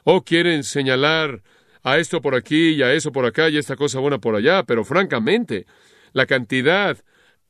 O 0.04 0.24
quieren 0.24 0.64
señalar 0.64 1.44
a 1.84 1.98
esto 1.98 2.22
por 2.22 2.36
aquí 2.36 2.70
y 2.70 2.82
a 2.82 2.94
eso 2.94 3.12
por 3.12 3.26
acá 3.26 3.50
y 3.50 3.58
a 3.58 3.60
esta 3.60 3.76
cosa 3.76 4.00
buena 4.00 4.18
por 4.18 4.36
allá, 4.36 4.64
pero 4.64 4.84
francamente, 4.84 5.68
la 6.14 6.26
cantidad 6.26 6.98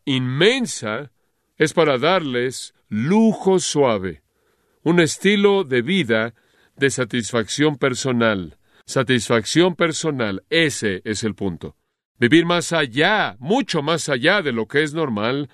inmensa 0.05 1.11
es 1.57 1.73
para 1.73 1.97
darles 1.97 2.73
lujo 2.89 3.59
suave, 3.59 4.23
un 4.83 4.99
estilo 4.99 5.63
de 5.63 5.81
vida 5.81 6.33
de 6.75 6.89
satisfacción 6.89 7.77
personal. 7.77 8.57
Satisfacción 8.85 9.75
personal, 9.75 10.43
ese 10.49 11.01
es 11.05 11.23
el 11.23 11.35
punto. 11.35 11.77
Vivir 12.19 12.45
más 12.45 12.73
allá, 12.73 13.35
mucho 13.39 13.81
más 13.81 14.09
allá 14.09 14.41
de 14.41 14.51
lo 14.51 14.67
que 14.67 14.83
es 14.83 14.93
normal, 14.93 15.49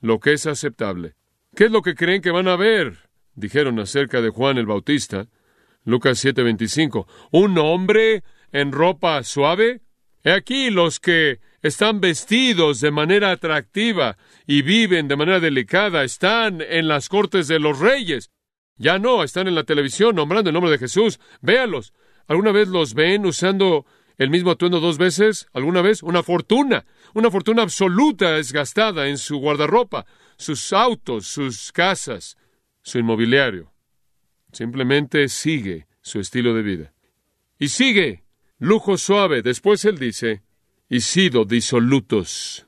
lo 0.00 0.20
que 0.20 0.34
es 0.34 0.46
aceptable. 0.46 1.14
¿Qué 1.54 1.64
es 1.64 1.70
lo 1.70 1.82
que 1.82 1.94
creen 1.94 2.22
que 2.22 2.30
van 2.30 2.48
a 2.48 2.56
ver? 2.56 3.10
Dijeron 3.34 3.78
acerca 3.78 4.20
de 4.20 4.30
Juan 4.30 4.58
el 4.58 4.66
Bautista. 4.66 5.26
Lucas 5.84 6.24
7:25. 6.24 7.06
¿Un 7.30 7.58
hombre 7.58 8.22
en 8.52 8.72
ropa 8.72 9.22
suave? 9.22 9.80
He 10.22 10.32
aquí 10.32 10.70
los 10.70 11.00
que 11.00 11.40
están 11.62 12.00
vestidos 12.00 12.80
de 12.80 12.90
manera 12.90 13.30
atractiva 13.30 14.16
y 14.46 14.62
viven 14.62 15.08
de 15.08 15.16
manera 15.16 15.40
delicada, 15.40 16.04
están 16.04 16.60
en 16.60 16.88
las 16.88 17.08
cortes 17.08 17.48
de 17.48 17.58
los 17.58 17.78
reyes. 17.78 18.30
Ya 18.76 18.98
no, 18.98 19.22
están 19.22 19.48
en 19.48 19.54
la 19.54 19.64
televisión 19.64 20.16
nombrando 20.16 20.50
el 20.50 20.54
nombre 20.54 20.72
de 20.72 20.78
Jesús. 20.78 21.20
Véalos. 21.40 21.92
¿Alguna 22.26 22.52
vez 22.52 22.68
los 22.68 22.94
ven 22.94 23.26
usando 23.26 23.84
el 24.18 24.30
mismo 24.30 24.50
atuendo 24.50 24.80
dos 24.80 24.98
veces? 24.98 25.48
¿Alguna 25.52 25.82
vez? 25.82 26.02
Una 26.02 26.22
fortuna. 26.22 26.84
Una 27.14 27.30
fortuna 27.30 27.62
absoluta 27.62 28.38
es 28.38 28.52
gastada 28.52 29.08
en 29.08 29.18
su 29.18 29.38
guardarropa, 29.38 30.06
sus 30.36 30.72
autos, 30.72 31.26
sus 31.26 31.72
casas, 31.72 32.36
su 32.82 32.98
inmobiliario. 32.98 33.72
Simplemente 34.52 35.28
sigue 35.28 35.86
su 36.00 36.20
estilo 36.20 36.54
de 36.54 36.62
vida. 36.62 36.92
Y 37.58 37.68
sigue. 37.68 38.24
Lujo 38.58 38.96
suave. 38.96 39.42
Después 39.42 39.84
él 39.84 39.98
dice, 39.98 40.42
y 40.88 41.00
sido 41.00 41.44
disolutos. 41.44 42.66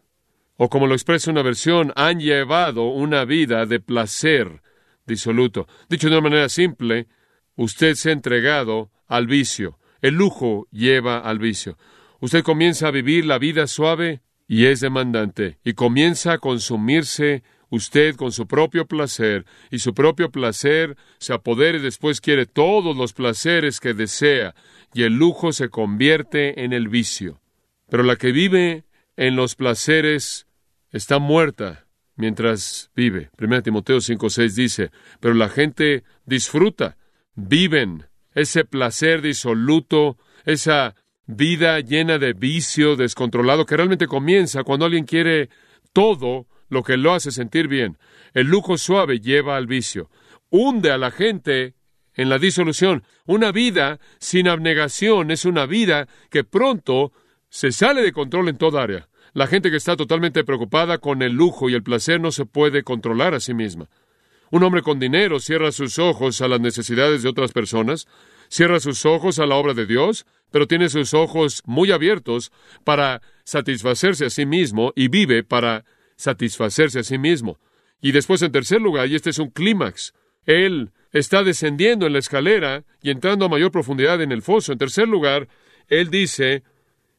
O 0.57 0.69
como 0.69 0.87
lo 0.87 0.95
expresa 0.95 1.31
una 1.31 1.43
versión, 1.43 1.93
han 1.95 2.21
llevado 2.21 2.85
una 2.85 3.25
vida 3.25 3.67
de 3.67 3.81
placer 3.81 4.63
disoluto. 5.07 5.67
Dicho 5.89 6.09
de 6.09 6.15
una 6.15 6.29
manera 6.29 6.49
simple, 6.49 7.09
usted 7.57 7.95
se 7.95 8.11
ha 8.11 8.13
entregado 8.13 8.91
al 9.07 9.27
vicio. 9.27 9.79
El 10.05 10.17
lujo 10.17 10.69
lleva 10.71 11.19
al 11.21 11.39
vicio. 11.39 11.79
Usted 12.21 12.43
comienza 12.43 12.89
a 12.89 12.91
vivir 12.91 13.25
la 13.25 13.39
vida 13.39 13.67
suave 13.67 14.21
y 14.47 14.67
es 14.67 14.81
demandante, 14.81 15.57
y 15.65 15.73
comienza 15.73 16.35
a 16.35 16.39
consumirse 16.41 17.43
usted 17.71 18.15
con 18.15 18.31
su 18.31 18.47
propio 18.47 18.87
placer, 18.87 19.47
y 19.71 19.79
su 19.79 19.95
propio 19.95 20.31
placer 20.31 20.99
se 21.19 21.33
apodera 21.33 21.79
y 21.79 21.81
después 21.81 22.21
quiere 22.21 22.45
todos 22.45 22.95
los 22.95 23.15
placeres 23.15 23.81
que 23.81 23.95
desea, 23.95 24.55
y 24.93 25.05
el 25.05 25.15
lujo 25.15 25.55
se 25.55 25.71
convierte 25.71 26.65
en 26.65 26.75
el 26.75 26.89
vicio. 26.89 27.41
Pero 27.89 28.03
la 28.03 28.17
que 28.17 28.31
vive 28.31 28.85
en 29.17 29.37
los 29.37 29.55
placeres 29.55 30.47
está 30.91 31.19
muerta 31.19 31.87
mientras 32.15 32.91
vive. 32.95 33.31
1 33.39 33.63
Timoteo 33.63 34.03
5:6 34.03 34.55
dice, 34.55 34.91
pero 35.21 35.33
la 35.33 35.49
gente 35.49 36.05
disfruta, 36.27 36.99
viven 37.35 38.05
ese 38.35 38.65
placer 38.65 39.23
disoluto, 39.23 40.19
esa 40.45 40.95
vida 41.27 41.81
llena 41.81 42.19
de 42.19 42.33
vicio 42.33 42.97
descontrolado 42.97 43.65
que 43.65 43.77
realmente 43.77 44.07
comienza 44.07 44.63
cuando 44.65 44.85
alguien 44.85 45.05
quiere 45.05 45.49
todo 45.93 46.47
lo 46.69 46.83
que 46.83 46.97
lo 46.97 47.15
hace 47.15 47.31
sentir 47.31 47.69
bien. 47.69 47.99
El 48.35 48.49
lujo 48.49 48.77
suave 48.77 49.21
lleva 49.21 49.57
al 49.57 49.67
vicio, 49.67 50.11
hunde 50.51 50.91
a 50.91 50.99
la 50.99 51.11
gente 51.11 51.75
en 52.15 52.29
la 52.29 52.39
disolución. 52.39 53.05
Una 53.27 53.53
vida 53.53 54.01
sin 54.19 54.49
abnegación 54.49 55.31
es 55.31 55.45
una 55.45 55.67
vida 55.67 56.09
que 56.31 56.45
pronto 56.45 57.13
se 57.49 57.73
sale 57.73 58.03
de 58.03 58.13
control 58.13 58.49
en 58.49 58.59
toda 58.59 58.83
área. 58.83 59.09
La 59.33 59.47
gente 59.47 59.71
que 59.71 59.77
está 59.77 59.97
totalmente 59.97 60.45
preocupada 60.45 60.99
con 60.99 61.23
el 61.23 61.33
lujo 61.33 61.69
y 61.69 61.75
el 61.75 61.83
placer 61.83 62.21
no 62.21 62.31
se 62.31 62.47
puede 62.47 62.83
controlar 62.83 63.35
a 63.35 63.41
sí 63.41 63.55
misma. 63.55 63.89
Un 64.55 64.63
hombre 64.63 64.83
con 64.83 65.01
dinero 65.01 65.41
cierra 65.41 65.73
sus 65.73 65.99
ojos 65.99 66.41
a 66.41 66.47
las 66.47 66.61
necesidades 66.61 67.25
de 67.25 67.29
otras 67.29 67.51
personas, 67.51 68.07
cierra 68.49 68.79
sus 68.79 69.05
ojos 69.05 69.41
a 69.41 69.47
la 69.47 69.57
obra 69.57 69.75
de 69.75 69.85
Dios, 69.85 70.27
pero 70.53 70.69
tiene 70.69 70.89
sus 70.89 71.13
ojos 71.13 71.61
muy 71.67 71.91
abiertos 71.91 72.53
para 72.85 73.21
satisfacerse 73.43 74.27
a 74.27 74.31
sí 74.31 74.47
mismo 74.47 74.93
y 74.95 75.09
vive 75.09 75.43
para 75.43 75.85
satisfacerse 76.15 77.01
a 77.01 77.03
sí 77.03 77.19
mismo. 77.19 77.59
Y 78.01 78.13
después, 78.13 78.43
en 78.43 78.53
tercer 78.53 78.81
lugar, 78.81 79.09
y 79.09 79.17
este 79.17 79.31
es 79.31 79.41
un 79.41 79.51
clímax, 79.51 80.15
él 80.45 80.93
está 81.11 81.43
descendiendo 81.43 82.07
en 82.07 82.13
la 82.13 82.21
escalera 82.21 82.85
y 83.03 83.11
entrando 83.11 83.47
a 83.47 83.49
mayor 83.49 83.73
profundidad 83.73 84.23
en 84.23 84.31
el 84.31 84.41
foso. 84.41 84.71
En 84.71 84.79
tercer 84.79 85.09
lugar, 85.09 85.49
él 85.89 86.11
dice, 86.11 86.63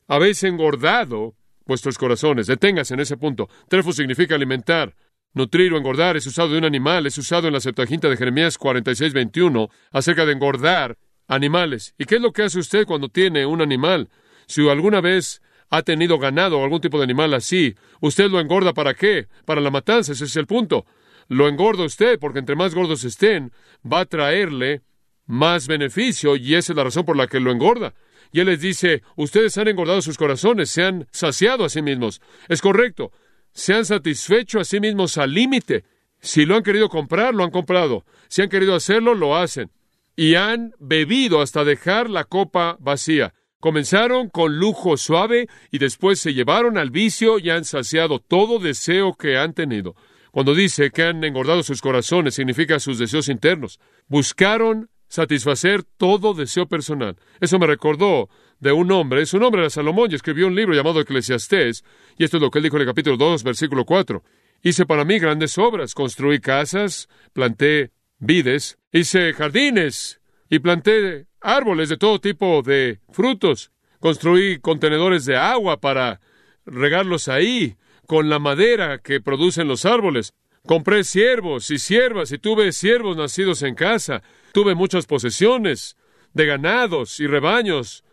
habéis 0.07 0.41
engordado 0.45 1.35
vuestros 1.65 1.97
corazones. 1.97 2.47
Deténgase 2.47 2.93
en 2.93 3.01
ese 3.01 3.17
punto. 3.17 3.49
Trefo 3.67 3.91
significa 3.91 4.35
alimentar. 4.35 4.95
Nutrir 5.35 5.73
o 5.73 5.77
engordar 5.77 6.15
es 6.15 6.25
usado 6.27 6.47
de 6.47 6.57
un 6.57 6.63
animal, 6.63 7.05
es 7.05 7.17
usado 7.17 7.47
en 7.47 7.53
la 7.53 7.59
Septuaginta 7.59 8.07
de 8.07 8.15
Jeremías 8.15 8.57
46, 8.57 9.11
21, 9.11 9.69
acerca 9.91 10.25
de 10.25 10.31
engordar 10.31 10.97
animales. 11.27 11.93
¿Y 11.97 12.05
qué 12.05 12.15
es 12.15 12.21
lo 12.21 12.31
que 12.31 12.43
hace 12.43 12.57
usted 12.57 12.85
cuando 12.85 13.09
tiene 13.09 13.45
un 13.45 13.61
animal? 13.61 14.07
Si 14.47 14.67
alguna 14.69 15.01
vez 15.01 15.41
ha 15.69 15.81
tenido 15.81 16.19
ganado 16.19 16.57
o 16.57 16.63
algún 16.63 16.79
tipo 16.79 16.97
de 16.97 17.03
animal 17.03 17.33
así, 17.33 17.75
usted 17.99 18.31
lo 18.31 18.39
engorda 18.39 18.73
para 18.73 18.93
qué? 18.93 19.27
Para 19.43 19.59
la 19.59 19.71
matanza, 19.71 20.13
ese 20.13 20.23
es 20.23 20.37
el 20.37 20.47
punto. 20.47 20.85
Lo 21.27 21.49
engorda 21.49 21.83
usted 21.83 22.17
porque 22.17 22.39
entre 22.39 22.55
más 22.55 22.73
gordos 22.73 23.03
estén, 23.03 23.51
va 23.85 23.99
a 23.99 24.05
traerle 24.05 24.83
más 25.25 25.67
beneficio 25.67 26.37
y 26.37 26.55
esa 26.55 26.71
es 26.71 26.77
la 26.77 26.85
razón 26.85 27.03
por 27.03 27.17
la 27.17 27.27
que 27.27 27.41
lo 27.41 27.51
engorda. 27.51 27.93
Y 28.31 28.39
él 28.39 28.47
les 28.47 28.61
dice, 28.61 29.03
ustedes 29.17 29.57
han 29.57 29.67
engordado 29.67 30.01
sus 30.01 30.17
corazones, 30.17 30.69
se 30.69 30.83
han 30.83 31.07
saciado 31.11 31.65
a 31.65 31.69
sí 31.69 31.81
mismos. 31.81 32.21
Es 32.47 32.61
correcto, 32.61 33.11
se 33.55 33.73
han 33.73 33.85
satisfecho 33.85 34.59
a 34.59 34.65
sí 34.65 34.81
mismos 34.81 35.17
al 35.17 35.33
límite. 35.33 35.85
Si 36.19 36.45
lo 36.45 36.57
han 36.57 36.63
querido 36.63 36.89
comprar, 36.89 37.33
lo 37.33 37.43
han 37.43 37.51
comprado. 37.51 38.05
Si 38.27 38.41
han 38.41 38.49
querido 38.49 38.75
hacerlo, 38.75 39.15
lo 39.15 39.37
hacen. 39.37 39.71
Y 40.15 40.35
han 40.35 40.73
bebido 40.77 41.41
hasta 41.41 41.63
dejar 41.63 42.09
la 42.09 42.25
copa 42.25 42.75
vacía. 42.79 43.33
Comenzaron 43.61 44.29
con 44.29 44.57
lujo 44.57 44.97
suave 44.97 45.47
y 45.71 45.77
después 45.77 46.19
se 46.19 46.33
llevaron 46.33 46.77
al 46.77 46.91
vicio 46.91 47.39
y 47.39 47.49
han 47.49 47.63
saciado 47.63 48.19
todo 48.19 48.59
deseo 48.59 49.13
que 49.13 49.37
han 49.37 49.53
tenido. 49.53 49.95
Cuando 50.31 50.53
dice 50.53 50.91
que 50.91 51.03
han 51.03 51.23
engordado 51.23 51.63
sus 51.63 51.81
corazones, 51.81 52.35
significa 52.35 52.79
sus 52.79 52.99
deseos 52.99 53.29
internos. 53.29 53.79
Buscaron 54.07 54.89
satisfacer 55.07 55.83
todo 55.83 56.33
deseo 56.33 56.67
personal. 56.67 57.15
Eso 57.39 57.57
me 57.57 57.67
recordó 57.67 58.29
de 58.59 58.71
un 58.71 58.91
hombre, 58.91 59.25
su 59.25 59.39
nombre 59.39 59.61
era 59.61 59.69
Salomón 59.69 60.11
y 60.11 60.15
escribió 60.15 60.47
un 60.47 60.55
libro 60.55 60.73
llamado 60.73 61.01
Eclesiastés, 61.01 61.83
y 62.17 62.23
esto 62.23 62.37
es 62.37 62.41
lo 62.41 62.49
que 62.49 62.59
él 62.59 62.63
dijo 62.63 62.77
en 62.77 62.81
el 62.81 62.87
capítulo 62.87 63.17
2, 63.17 63.43
versículo 63.43 63.85
4. 63.85 64.23
Hice 64.63 64.85
para 64.85 65.05
mí 65.05 65.19
grandes 65.19 65.57
obras, 65.57 65.93
construí 65.93 66.39
casas, 66.39 67.09
planté 67.33 67.91
vides, 68.19 68.77
hice 68.91 69.33
jardines 69.33 70.21
y 70.49 70.59
planté 70.59 71.27
árboles 71.41 71.89
de 71.89 71.97
todo 71.97 72.19
tipo 72.19 72.61
de 72.63 72.99
frutos, 73.11 73.71
construí 73.99 74.59
contenedores 74.59 75.25
de 75.25 75.37
agua 75.37 75.79
para 75.79 76.19
regarlos 76.65 77.27
ahí, 77.27 77.75
con 78.05 78.29
la 78.29 78.39
madera 78.39 78.99
que 78.99 79.21
producen 79.21 79.67
los 79.67 79.85
árboles. 79.85 80.33
Compré 80.65 81.03
siervos 81.03 81.69
y 81.69 81.77
siervas 81.77 82.31
y 82.31 82.37
tuve 82.37 82.71
siervos 82.71 83.17
nacidos 83.17 83.61
en 83.61 83.75
casa. 83.75 84.23
Tuve 84.51 84.73
muchas 84.73 85.05
posesiones 85.05 85.95
de 86.33 86.45
ganados 86.45 87.19
y 87.19 87.27
rebaños, 87.27 88.03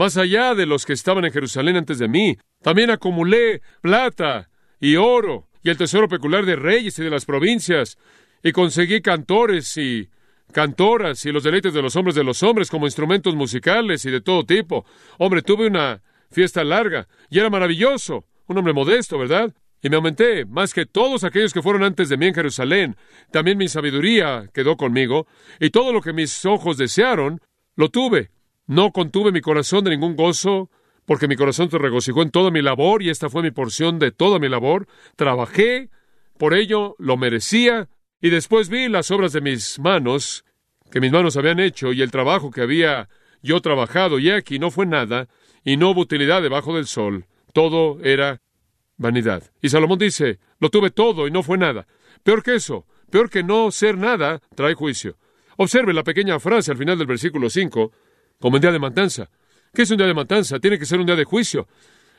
más 0.00 0.16
allá 0.16 0.54
de 0.54 0.64
los 0.64 0.86
que 0.86 0.94
estaban 0.94 1.26
en 1.26 1.30
Jerusalén 1.30 1.76
antes 1.76 1.98
de 1.98 2.08
mí. 2.08 2.38
También 2.62 2.88
acumulé 2.88 3.60
plata 3.82 4.48
y 4.80 4.96
oro 4.96 5.48
y 5.62 5.68
el 5.68 5.76
tesoro 5.76 6.08
peculiar 6.08 6.46
de 6.46 6.56
reyes 6.56 6.98
y 6.98 7.02
de 7.02 7.10
las 7.10 7.26
provincias, 7.26 7.98
y 8.42 8.50
conseguí 8.52 9.02
cantores 9.02 9.76
y 9.76 10.08
cantoras 10.52 11.26
y 11.26 11.32
los 11.32 11.42
deleites 11.42 11.74
de 11.74 11.82
los 11.82 11.96
hombres 11.96 12.14
de 12.14 12.24
los 12.24 12.42
hombres 12.42 12.70
como 12.70 12.86
instrumentos 12.86 13.36
musicales 13.36 14.06
y 14.06 14.10
de 14.10 14.22
todo 14.22 14.46
tipo. 14.46 14.86
Hombre, 15.18 15.42
tuve 15.42 15.66
una 15.66 16.00
fiesta 16.30 16.64
larga 16.64 17.06
y 17.28 17.38
era 17.38 17.50
maravilloso. 17.50 18.24
Un 18.46 18.56
hombre 18.56 18.72
modesto, 18.72 19.18
¿verdad? 19.18 19.54
Y 19.82 19.90
me 19.90 19.96
aumenté 19.96 20.46
más 20.46 20.72
que 20.72 20.86
todos 20.86 21.24
aquellos 21.24 21.52
que 21.52 21.60
fueron 21.60 21.84
antes 21.84 22.08
de 22.08 22.16
mí 22.16 22.26
en 22.26 22.34
Jerusalén. 22.34 22.96
También 23.30 23.58
mi 23.58 23.68
sabiduría 23.68 24.48
quedó 24.54 24.78
conmigo, 24.78 25.26
y 25.60 25.68
todo 25.68 25.92
lo 25.92 26.00
que 26.00 26.14
mis 26.14 26.46
ojos 26.46 26.78
desearon, 26.78 27.42
lo 27.76 27.90
tuve. 27.90 28.30
No 28.70 28.92
contuve 28.92 29.32
mi 29.32 29.40
corazón 29.40 29.82
de 29.82 29.90
ningún 29.90 30.14
gozo 30.14 30.70
porque 31.04 31.26
mi 31.26 31.34
corazón 31.34 31.68
se 31.72 31.76
regocijó 31.76 32.22
en 32.22 32.30
toda 32.30 32.52
mi 32.52 32.62
labor 32.62 33.02
y 33.02 33.10
esta 33.10 33.28
fue 33.28 33.42
mi 33.42 33.50
porción 33.50 33.98
de 33.98 34.12
toda 34.12 34.38
mi 34.38 34.48
labor. 34.48 34.86
Trabajé, 35.16 35.90
por 36.38 36.54
ello 36.54 36.94
lo 37.00 37.16
merecía, 37.16 37.88
y 38.20 38.30
después 38.30 38.68
vi 38.68 38.88
las 38.88 39.10
obras 39.10 39.32
de 39.32 39.40
mis 39.40 39.80
manos, 39.80 40.44
que 40.88 41.00
mis 41.00 41.10
manos 41.10 41.36
habían 41.36 41.58
hecho, 41.58 41.92
y 41.92 42.00
el 42.00 42.12
trabajo 42.12 42.52
que 42.52 42.60
había 42.60 43.08
yo 43.42 43.60
trabajado, 43.60 44.20
y 44.20 44.30
aquí 44.30 44.60
no 44.60 44.70
fue 44.70 44.86
nada, 44.86 45.26
y 45.64 45.76
no 45.76 45.90
hubo 45.90 46.02
utilidad 46.02 46.40
debajo 46.40 46.76
del 46.76 46.86
sol. 46.86 47.26
Todo 47.52 47.98
era 48.04 48.40
vanidad. 48.96 49.50
Y 49.60 49.70
Salomón 49.70 49.98
dice, 49.98 50.38
lo 50.60 50.70
tuve 50.70 50.92
todo 50.92 51.26
y 51.26 51.32
no 51.32 51.42
fue 51.42 51.58
nada. 51.58 51.88
Peor 52.22 52.44
que 52.44 52.54
eso, 52.54 52.86
peor 53.10 53.30
que 53.30 53.42
no 53.42 53.72
ser 53.72 53.98
nada, 53.98 54.40
trae 54.54 54.74
juicio. 54.74 55.16
Observe 55.56 55.92
la 55.92 56.04
pequeña 56.04 56.38
frase 56.38 56.70
al 56.70 56.78
final 56.78 56.98
del 56.98 57.08
versículo 57.08 57.50
5, 57.50 57.90
como 58.40 58.56
en 58.56 58.62
día 58.62 58.72
de 58.72 58.78
matanza. 58.80 59.30
¿Qué 59.72 59.82
es 59.82 59.90
un 59.90 59.98
día 59.98 60.06
de 60.06 60.14
matanza? 60.14 60.58
Tiene 60.58 60.78
que 60.78 60.86
ser 60.86 60.98
un 60.98 61.06
día 61.06 61.14
de 61.14 61.24
juicio. 61.24 61.68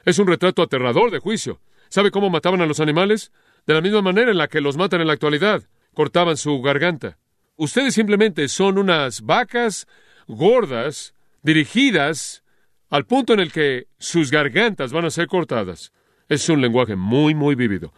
Es 0.06 0.20
un 0.20 0.28
retrato 0.28 0.62
aterrador 0.62 1.12
de 1.12 1.20
juicio. 1.20 1.60
¿Sabe 1.90 2.12
cómo 2.12 2.30
mataban 2.30 2.62
a 2.62 2.66
los 2.66 2.80
animales? 2.80 3.32
De 3.68 3.74
la 3.74 3.82
misma 3.82 4.02
manera 4.02 4.32
en 4.32 4.38
la 4.38 4.48
que 4.48 4.62
los 4.62 4.78
matan 4.78 5.02
en 5.02 5.08
la 5.08 5.14
actualidad. 5.14 5.64
Cortaban 5.94 6.38
su 6.38 6.62
garganta. 6.62 7.18
Ustedes 7.58 7.94
simplemente 7.94 8.48
son 8.48 8.78
unas 8.78 9.22
vacas 9.22 9.88
gordas 10.28 11.14
dirigidas 11.44 12.44
al 12.90 13.06
punto 13.06 13.34
en 13.34 13.40
el 13.40 13.52
que 13.52 13.88
sus 13.98 14.32
gargantas 14.32 14.94
van 14.94 15.06
a 15.06 15.10
ser 15.12 15.28
cortadas. 15.28 15.92
Es 16.30 16.48
un 16.50 16.62
lenguaje 16.62 16.96
muy, 16.96 17.36
muy 17.36 17.56
vívido. 17.56 17.94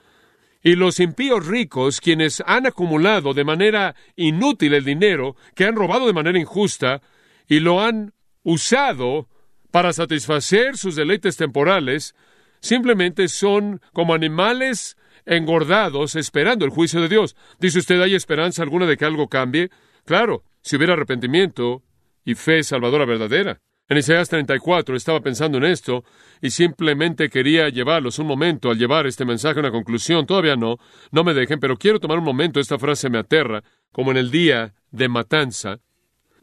Y 0.63 0.75
los 0.75 0.99
impíos 0.99 1.45
ricos, 1.45 1.99
quienes 1.99 2.41
han 2.45 2.65
acumulado 2.65 3.33
de 3.33 3.43
manera 3.43 3.95
inútil 4.15 4.73
el 4.73 4.85
dinero, 4.85 5.35
que 5.55 5.65
han 5.65 5.75
robado 5.75 6.07
de 6.07 6.13
manera 6.13 6.39
injusta, 6.39 7.01
y 7.47 7.59
lo 7.59 7.81
han 7.81 8.13
usado 8.43 9.27
para 9.71 9.93
satisfacer 9.93 10.77
sus 10.77 10.95
deleites 10.95 11.37
temporales, 11.37 12.15
simplemente 12.59 13.27
son 13.27 13.81
como 13.91 14.13
animales 14.13 14.97
engordados 15.25 16.15
esperando 16.15 16.65
el 16.65 16.71
juicio 16.71 17.01
de 17.01 17.09
Dios. 17.09 17.35
Dice 17.59 17.79
usted, 17.79 18.01
¿hay 18.01 18.15
esperanza 18.15 18.63
alguna 18.63 18.85
de 18.85 18.97
que 18.97 19.05
algo 19.05 19.27
cambie? 19.27 19.71
Claro, 20.05 20.43
si 20.61 20.75
hubiera 20.75 20.93
arrepentimiento 20.93 21.81
y 22.25 22.35
fe 22.35 22.63
salvadora 22.63 23.05
verdadera. 23.05 23.59
En 23.89 23.97
Isaías 23.97 24.29
34 24.29 24.95
estaba 24.95 25.19
pensando 25.19 25.57
en 25.57 25.65
esto 25.65 26.05
y 26.41 26.51
simplemente 26.51 27.29
quería 27.29 27.67
llevarlos 27.67 28.17
un 28.17 28.27
momento 28.27 28.71
al 28.71 28.77
llevar 28.77 29.07
este 29.07 29.25
mensaje 29.25 29.59
a 29.59 29.61
una 29.61 29.71
conclusión. 29.71 30.25
Todavía 30.25 30.55
no, 30.55 30.77
no 31.11 31.23
me 31.23 31.33
dejen, 31.33 31.59
pero 31.59 31.77
quiero 31.77 31.99
tomar 31.99 32.19
un 32.19 32.23
momento. 32.23 32.59
Esta 32.59 32.79
frase 32.79 33.09
me 33.09 33.19
aterra, 33.19 33.61
como 33.91 34.11
en 34.11 34.17
el 34.17 34.31
día 34.31 34.73
de 34.91 35.09
matanza. 35.09 35.79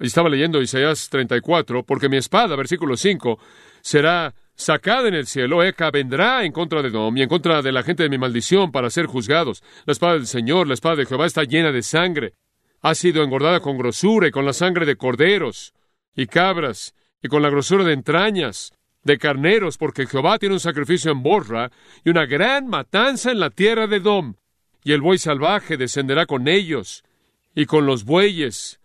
Estaba 0.00 0.30
leyendo 0.30 0.62
Isaías 0.62 1.10
34, 1.10 1.84
porque 1.84 2.08
mi 2.08 2.16
espada, 2.16 2.56
versículo 2.56 2.96
5, 2.96 3.38
será 3.82 4.34
sacada 4.54 5.08
en 5.08 5.14
el 5.14 5.26
cielo, 5.26 5.62
Eca 5.62 5.90
vendrá 5.90 6.44
en 6.44 6.52
contra 6.52 6.80
de 6.82 6.88
Dom 6.88 7.16
y 7.18 7.22
en 7.22 7.28
contra 7.28 7.60
de 7.60 7.70
la 7.70 7.82
gente 7.82 8.02
de 8.02 8.08
mi 8.08 8.16
maldición 8.16 8.72
para 8.72 8.88
ser 8.88 9.04
juzgados. 9.04 9.62
La 9.84 9.92
espada 9.92 10.14
del 10.14 10.26
Señor, 10.26 10.66
la 10.66 10.74
espada 10.74 10.96
de 10.96 11.06
Jehová 11.06 11.26
está 11.26 11.44
llena 11.44 11.70
de 11.70 11.82
sangre. 11.82 12.32
Ha 12.80 12.94
sido 12.94 13.22
engordada 13.22 13.60
con 13.60 13.76
grosura 13.76 14.28
y 14.28 14.30
con 14.30 14.46
la 14.46 14.54
sangre 14.54 14.86
de 14.86 14.96
corderos 14.96 15.74
y 16.16 16.26
cabras 16.26 16.94
y 17.22 17.28
con 17.28 17.42
la 17.42 17.50
grosura 17.50 17.84
de 17.84 17.92
entrañas, 17.92 18.72
de 19.02 19.18
carneros, 19.18 19.76
porque 19.76 20.06
Jehová 20.06 20.38
tiene 20.38 20.54
un 20.54 20.60
sacrificio 20.60 21.12
en 21.12 21.22
Borra 21.22 21.70
y 22.04 22.08
una 22.08 22.24
gran 22.24 22.68
matanza 22.68 23.30
en 23.30 23.40
la 23.40 23.50
tierra 23.50 23.86
de 23.86 24.00
Dom. 24.00 24.34
Y 24.82 24.92
el 24.92 25.02
buey 25.02 25.18
salvaje 25.18 25.76
descenderá 25.76 26.24
con 26.24 26.48
ellos 26.48 27.04
y 27.54 27.66
con 27.66 27.84
los 27.84 28.04
bueyes, 28.04 28.79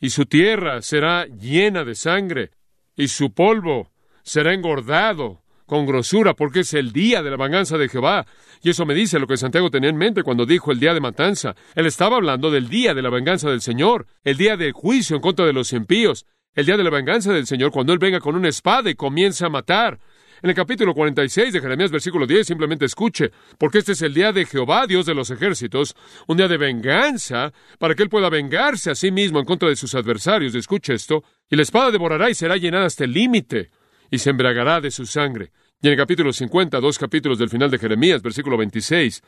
y 0.00 0.10
su 0.10 0.26
tierra 0.26 0.82
será 0.82 1.26
llena 1.26 1.84
de 1.84 1.94
sangre, 1.94 2.50
y 2.96 3.08
su 3.08 3.32
polvo 3.32 3.90
será 4.22 4.54
engordado 4.54 5.42
con 5.66 5.86
grosura, 5.86 6.34
porque 6.34 6.60
es 6.60 6.74
el 6.74 6.92
día 6.92 7.22
de 7.22 7.30
la 7.30 7.36
venganza 7.36 7.78
de 7.78 7.88
Jehová. 7.88 8.26
Y 8.60 8.70
eso 8.70 8.84
me 8.84 8.94
dice 8.94 9.20
lo 9.20 9.28
que 9.28 9.36
Santiago 9.36 9.70
tenía 9.70 9.90
en 9.90 9.96
mente 9.96 10.24
cuando 10.24 10.44
dijo 10.44 10.72
el 10.72 10.80
día 10.80 10.94
de 10.94 11.00
matanza. 11.00 11.54
Él 11.76 11.86
estaba 11.86 12.16
hablando 12.16 12.50
del 12.50 12.68
día 12.68 12.92
de 12.92 13.02
la 13.02 13.10
venganza 13.10 13.48
del 13.48 13.60
Señor, 13.60 14.06
el 14.24 14.36
día 14.36 14.56
del 14.56 14.72
juicio 14.72 15.14
en 15.14 15.22
contra 15.22 15.46
de 15.46 15.52
los 15.52 15.72
impíos, 15.72 16.26
el 16.54 16.66
día 16.66 16.76
de 16.76 16.82
la 16.82 16.90
venganza 16.90 17.32
del 17.32 17.46
Señor, 17.46 17.70
cuando 17.70 17.92
Él 17.92 18.00
venga 18.00 18.18
con 18.18 18.34
una 18.34 18.48
espada 18.48 18.90
y 18.90 18.96
comienza 18.96 19.46
a 19.46 19.50
matar. 19.50 20.00
En 20.42 20.48
el 20.48 20.56
capítulo 20.56 20.94
46 20.94 21.52
de 21.52 21.60
Jeremías, 21.60 21.90
versículo 21.90 22.26
10, 22.26 22.46
simplemente 22.46 22.86
escuche, 22.86 23.30
porque 23.58 23.78
este 23.78 23.92
es 23.92 24.00
el 24.00 24.14
día 24.14 24.32
de 24.32 24.46
Jehová, 24.46 24.86
Dios 24.86 25.04
de 25.04 25.14
los 25.14 25.30
ejércitos, 25.30 25.94
un 26.28 26.38
día 26.38 26.48
de 26.48 26.56
venganza, 26.56 27.52
para 27.78 27.94
que 27.94 28.02
Él 28.02 28.08
pueda 28.08 28.30
vengarse 28.30 28.90
a 28.90 28.94
sí 28.94 29.10
mismo 29.10 29.38
en 29.38 29.44
contra 29.44 29.68
de 29.68 29.76
sus 29.76 29.94
adversarios. 29.94 30.54
Escuche 30.54 30.94
esto, 30.94 31.24
y 31.50 31.56
la 31.56 31.62
espada 31.62 31.90
devorará 31.90 32.30
y 32.30 32.34
será 32.34 32.56
llenada 32.56 32.86
hasta 32.86 33.04
el 33.04 33.12
límite, 33.12 33.70
y 34.10 34.16
se 34.16 34.30
embriagará 34.30 34.80
de 34.80 34.90
su 34.90 35.04
sangre. 35.04 35.52
Y 35.82 35.88
en 35.88 35.92
el 35.92 35.98
capítulo 35.98 36.32
50, 36.32 36.80
dos 36.80 36.98
capítulos 36.98 37.38
del 37.38 37.50
final 37.50 37.70
de 37.70 37.78
Jeremías, 37.78 38.22
versículo 38.22 38.56
26, 38.56 39.22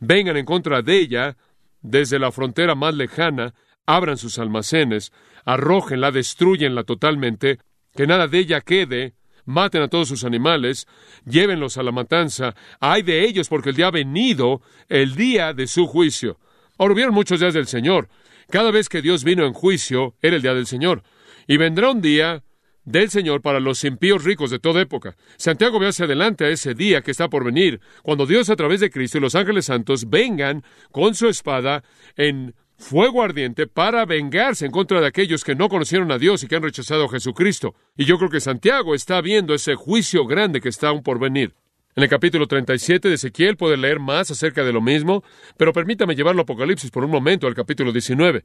vengan 0.00 0.36
en 0.36 0.44
contra 0.44 0.82
de 0.82 0.98
ella 0.98 1.36
desde 1.80 2.18
la 2.18 2.30
frontera 2.30 2.74
más 2.74 2.94
lejana, 2.94 3.54
abran 3.86 4.18
sus 4.18 4.38
almacenes, 4.38 5.12
arrójenla, 5.46 6.10
destruyenla 6.10 6.84
totalmente, 6.84 7.58
que 7.94 8.06
nada 8.06 8.28
de 8.28 8.38
ella 8.38 8.60
quede, 8.60 9.14
maten 9.48 9.82
a 9.82 9.88
todos 9.88 10.08
sus 10.08 10.24
animales, 10.24 10.86
llévenlos 11.24 11.78
a 11.78 11.82
la 11.82 11.90
matanza, 11.90 12.54
hay 12.80 13.02
de 13.02 13.24
ellos 13.24 13.48
porque 13.48 13.70
el 13.70 13.76
día 13.76 13.88
ha 13.88 13.90
venido, 13.90 14.60
el 14.88 15.16
día 15.16 15.54
de 15.54 15.66
su 15.66 15.86
juicio. 15.86 16.38
Ahora 16.76 16.94
hubieron 16.94 17.14
muchos 17.14 17.40
días 17.40 17.54
del 17.54 17.66
Señor. 17.66 18.08
Cada 18.50 18.70
vez 18.70 18.88
que 18.88 19.02
Dios 19.02 19.24
vino 19.24 19.44
en 19.44 19.52
juicio, 19.52 20.14
era 20.22 20.36
el 20.36 20.42
día 20.42 20.54
del 20.54 20.66
Señor. 20.66 21.02
Y 21.46 21.56
vendrá 21.56 21.90
un 21.90 22.00
día 22.00 22.44
del 22.84 23.10
Señor 23.10 23.42
para 23.42 23.60
los 23.60 23.84
impíos 23.84 24.24
ricos 24.24 24.50
de 24.50 24.58
toda 24.58 24.80
época. 24.80 25.16
Santiago 25.36 25.78
ve 25.78 25.88
hacia 25.88 26.04
adelante 26.04 26.44
a 26.44 26.48
ese 26.48 26.74
día 26.74 27.02
que 27.02 27.10
está 27.10 27.28
por 27.28 27.44
venir, 27.44 27.80
cuando 28.02 28.26
Dios 28.26 28.48
a 28.50 28.56
través 28.56 28.80
de 28.80 28.90
Cristo 28.90 29.18
y 29.18 29.20
los 29.20 29.34
ángeles 29.34 29.66
santos 29.66 30.08
vengan 30.08 30.62
con 30.90 31.14
su 31.14 31.28
espada 31.28 31.84
en 32.16 32.54
fuego 32.78 33.22
ardiente 33.22 33.66
para 33.66 34.06
vengarse 34.06 34.64
en 34.64 34.70
contra 34.70 35.00
de 35.00 35.08
aquellos 35.08 35.44
que 35.44 35.56
no 35.56 35.68
conocieron 35.68 36.10
a 36.12 36.18
Dios 36.18 36.42
y 36.42 36.46
que 36.46 36.56
han 36.56 36.62
rechazado 36.62 37.04
a 37.04 37.08
Jesucristo. 37.08 37.74
Y 37.96 38.04
yo 38.04 38.16
creo 38.18 38.30
que 38.30 38.40
Santiago 38.40 38.94
está 38.94 39.20
viendo 39.20 39.52
ese 39.52 39.74
juicio 39.74 40.24
grande 40.26 40.60
que 40.60 40.68
está 40.68 40.88
aún 40.88 41.02
por 41.02 41.18
venir. 41.18 41.54
En 41.96 42.04
el 42.04 42.08
capítulo 42.08 42.46
37 42.46 43.08
de 43.08 43.14
Ezequiel 43.16 43.56
puede 43.56 43.76
leer 43.76 43.98
más 43.98 44.30
acerca 44.30 44.62
de 44.62 44.72
lo 44.72 44.80
mismo, 44.80 45.24
pero 45.56 45.72
permítame 45.72 46.14
llevarlo 46.14 46.42
a 46.42 46.44
Apocalipsis 46.44 46.92
por 46.92 47.04
un 47.04 47.10
momento 47.10 47.48
al 47.48 47.54
capítulo 47.54 47.90
19. 47.90 48.44